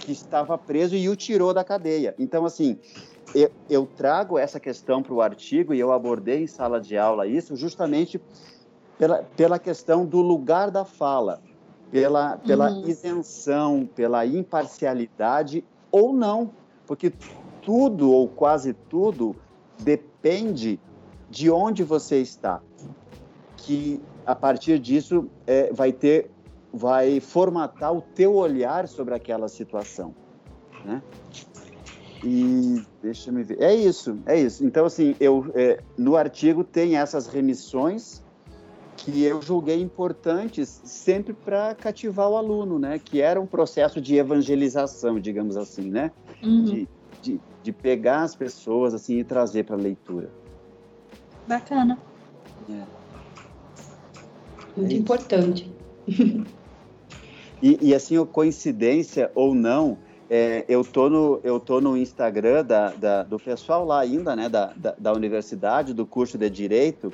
[0.00, 2.14] que estava preso e o tirou da cadeia.
[2.18, 2.78] Então, assim,
[3.34, 7.26] eu, eu trago essa questão para o artigo e eu abordei em sala de aula
[7.26, 8.20] isso justamente
[8.98, 11.40] pela, pela questão do lugar da fala,
[11.90, 12.88] pela, pela uhum.
[12.88, 16.50] isenção, pela imparcialidade ou não,
[16.86, 17.12] porque
[17.62, 19.34] tudo ou quase tudo
[19.78, 20.80] depende
[21.30, 22.60] de onde você está,
[23.56, 26.30] que a partir disso é, vai ter,
[26.72, 30.14] vai formatar o teu olhar sobre aquela situação,
[30.84, 31.02] né?
[32.22, 34.64] E deixa me ver, é isso, é isso.
[34.64, 38.23] Então assim, eu é, no artigo tem essas remissões
[38.96, 42.98] que eu julguei importantes sempre para cativar o aluno, né?
[42.98, 46.10] Que era um processo de evangelização, digamos assim, né?
[46.42, 46.64] Uhum.
[46.64, 46.88] De,
[47.22, 50.30] de, de, pegar as pessoas assim e trazer para a leitura.
[51.46, 51.98] Bacana.
[52.70, 52.82] É.
[54.76, 55.72] Muito é importante.
[57.62, 59.96] E, e, assim, coincidência ou não,
[60.28, 64.50] é, eu tô no eu tô no Instagram da, da, do pessoal lá ainda, né?
[64.50, 67.10] Da, da, da universidade, do curso de direito.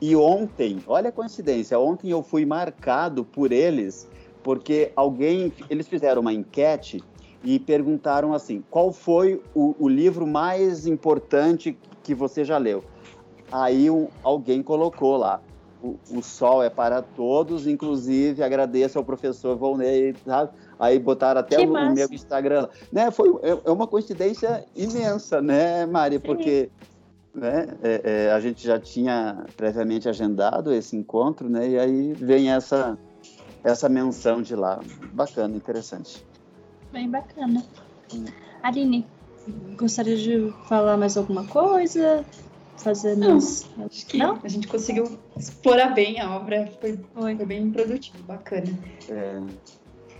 [0.00, 4.08] E ontem, olha a coincidência, ontem eu fui marcado por eles
[4.46, 7.02] porque alguém, eles fizeram uma enquete
[7.42, 12.84] e perguntaram assim, qual foi o, o livro mais importante que você já leu?
[13.50, 15.40] Aí um, alguém colocou lá,
[15.82, 20.52] o, o, Sol é para todos, inclusive agradeço ao professor Volney, sabe?
[20.78, 22.68] Aí botaram até o, o, meu Instagram.
[22.92, 23.10] Né?
[23.10, 26.20] Foi, é, é uma coincidência imensa, né, Mari?
[26.20, 26.70] Porque
[27.36, 27.68] né?
[27.82, 31.68] É, é, a gente já tinha previamente agendado esse encontro, né?
[31.68, 32.98] E aí vem essa
[33.62, 34.80] essa menção de lá,
[35.12, 36.24] bacana, interessante.
[36.92, 37.64] Bem bacana.
[38.62, 39.04] Aline,
[39.76, 42.24] gostaria de falar mais alguma coisa?
[42.78, 44.38] Fazer Não, acho que Não?
[44.44, 47.36] a gente conseguiu explorar bem a obra, foi, foi.
[47.36, 48.68] foi bem produtivo, bacana.
[49.08, 49.42] É...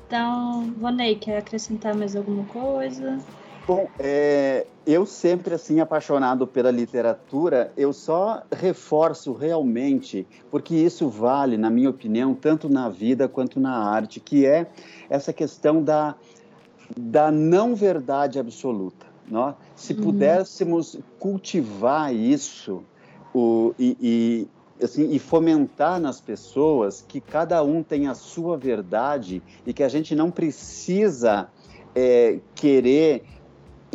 [0.07, 3.21] Então, Vonei, quer acrescentar mais alguma coisa?
[3.67, 11.57] Bom, é, eu sempre assim apaixonado pela literatura, eu só reforço realmente, porque isso vale,
[11.57, 14.69] na minha opinião, tanto na vida quanto na arte, que é
[15.11, 16.15] essa questão da,
[16.97, 19.05] da não verdade absoluta.
[19.29, 19.57] Não?
[19.75, 20.03] Se uhum.
[20.03, 22.85] pudéssemos cultivar isso
[23.35, 23.97] o, e,
[24.81, 29.83] e, assim, e fomentar nas pessoas que cada um tem a sua verdade e que
[29.83, 31.49] a gente não precisa
[31.97, 33.25] é, querer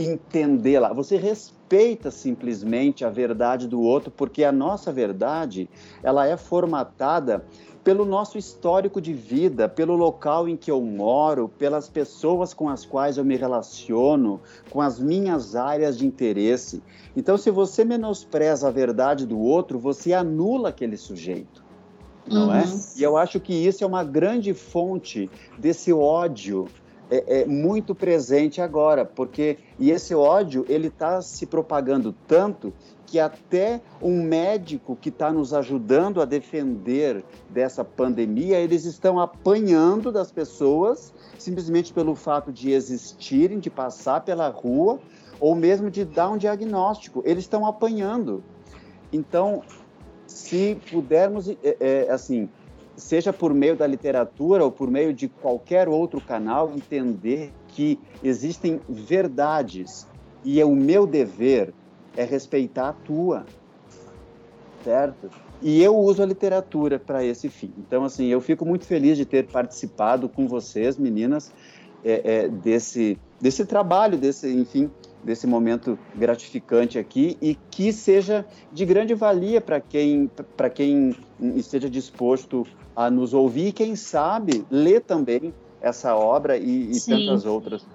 [0.06, 5.70] entendê-la, você respeita simplesmente a verdade do outro, porque a nossa verdade,
[6.04, 7.46] ela é formatada
[7.84, 12.86] pelo nosso histórico de vida, pelo local em que eu moro, pelas pessoas com as
[12.86, 14.40] quais eu me relaciono,
[14.70, 16.84] com as minhas áreas de interesse.
[17.16, 21.64] Então, se você menospreza a verdade do outro, você anula aquele sujeito.
[22.28, 22.64] Não é?
[22.64, 22.70] uhum.
[22.70, 23.00] é?
[23.00, 26.68] E eu acho que isso é uma grande fonte desse ódio
[27.12, 32.74] é, é, muito presente agora, porque e esse ódio ele está se propagando tanto
[33.06, 40.14] que até um médico que está nos ajudando a defender dessa pandemia, eles estão apanhando
[40.14, 44.98] das pessoas simplesmente pelo fato de existirem, de passar pela rua,
[45.42, 47.22] ou mesmo de dar um diagnóstico.
[47.26, 48.42] Eles estão apanhando.
[49.12, 49.62] Então,
[50.26, 52.48] se pudermos, é, é, assim,
[52.96, 58.80] seja por meio da literatura ou por meio de qualquer outro canal, entender que existem
[58.88, 60.08] verdades
[60.44, 61.74] e é o meu dever
[62.16, 63.46] é respeitar a tua,
[64.84, 65.30] certo?
[65.62, 67.72] E eu uso a literatura para esse fim.
[67.78, 71.54] Então, assim, eu fico muito feliz de ter participado com vocês, meninas,
[72.04, 74.90] é, é, desse, desse trabalho, desse, enfim,
[75.24, 81.16] desse momento gratificante aqui e que seja de grande valia para quem, para quem
[81.56, 82.66] esteja disposto
[82.96, 87.86] a nos ouvir e, quem sabe, ler também essa obra e, e tantas outras.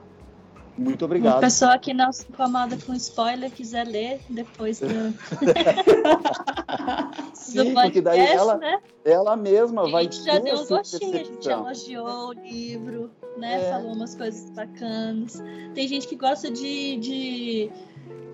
[0.78, 1.34] Muito obrigado.
[1.34, 4.88] Uma pessoa que não se incomoda com spoiler quiser ler depois do,
[7.32, 8.78] Sim, do porque daí podcast, ela, né?
[9.03, 13.62] ela mesma A vai gente já deu um gostinho, a gente elogiou o livro, né?
[13.62, 13.70] É.
[13.70, 15.42] Falou umas coisas bacanas.
[15.74, 17.70] Tem gente que gosta de, de,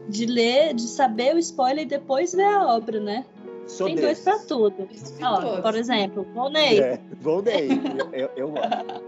[0.08, 3.24] de ler, de saber o spoiler e depois ver a obra, né?
[3.66, 4.24] Sou Tem dois desses.
[4.24, 4.88] pra tudo.
[4.90, 6.78] Isso de Ó, por exemplo, Volney.
[6.80, 7.68] É, Volney,
[8.12, 9.02] eu, eu, amo.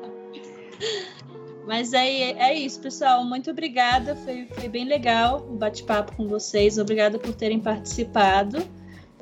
[1.67, 3.25] Mas é, é isso, pessoal.
[3.25, 4.15] Muito obrigada.
[4.17, 6.79] Foi, foi bem legal o bate-papo com vocês.
[6.79, 8.59] Obrigada por terem participado.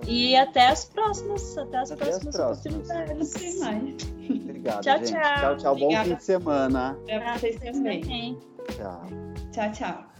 [0.08, 1.56] E até as próximas.
[1.56, 2.88] Até as Até as próximas próximas.
[2.88, 3.28] Não oportunidades.
[3.28, 3.96] sei mais.
[4.42, 5.12] Obrigado, Tchau, gente.
[5.12, 5.22] tchau.
[5.22, 5.76] Tchau, tchau.
[5.76, 6.08] Bom Obrigada.
[6.08, 6.98] fim de semana.
[7.06, 8.00] Pra vocês também.
[8.00, 8.38] Também.
[8.76, 9.06] Tchau.
[9.52, 10.11] Tchau, tchau.